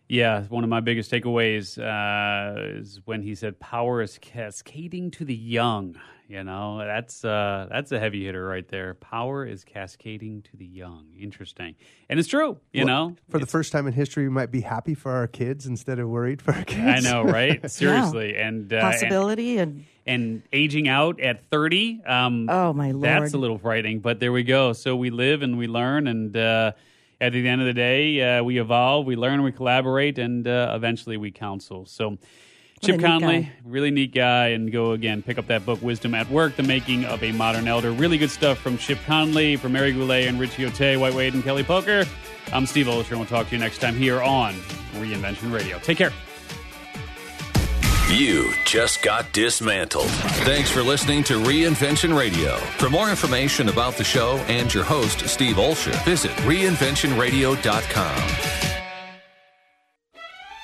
[0.09, 5.25] yeah, one of my biggest takeaways uh, is when he said power is cascading to
[5.25, 5.97] the young.
[6.27, 8.95] You know, that's uh, that's a heavy hitter right there.
[8.95, 11.09] Power is cascading to the young.
[11.21, 11.75] Interesting,
[12.09, 12.59] and it's true.
[12.73, 15.27] You well, know, for the first time in history, we might be happy for our
[15.27, 17.07] kids instead of worried for our kids.
[17.07, 17.71] I know, right?
[17.71, 18.47] Seriously, yeah.
[18.47, 22.03] and uh, possibility and, and, and aging out at thirty.
[22.07, 24.01] Um, oh my lord, that's a little frightening.
[24.01, 24.73] But there we go.
[24.73, 26.73] So we live and we learn, and uh,
[27.21, 30.73] at the end of the day, uh, we evolve, we learn, we collaborate, and uh,
[30.75, 31.85] eventually we counsel.
[31.85, 32.17] So.
[32.87, 33.53] Chip Conley, guy.
[33.65, 37.05] really neat guy, and go again pick up that book, Wisdom at Work: The Making
[37.05, 37.91] of a Modern Elder.
[37.91, 41.43] Really good stuff from Chip Conley, from Mary Goulet and Richie Ote, White Wade and
[41.43, 42.05] Kelly Poker.
[42.53, 44.55] I'm Steve Olsher, and we'll talk to you next time here on
[44.95, 45.79] Reinvention Radio.
[45.79, 46.13] Take care.
[48.11, 50.11] You just got dismantled.
[50.45, 52.57] Thanks for listening to Reinvention Radio.
[52.79, 58.74] For more information about the show and your host, Steve Olsher, visit reinventionradio.com.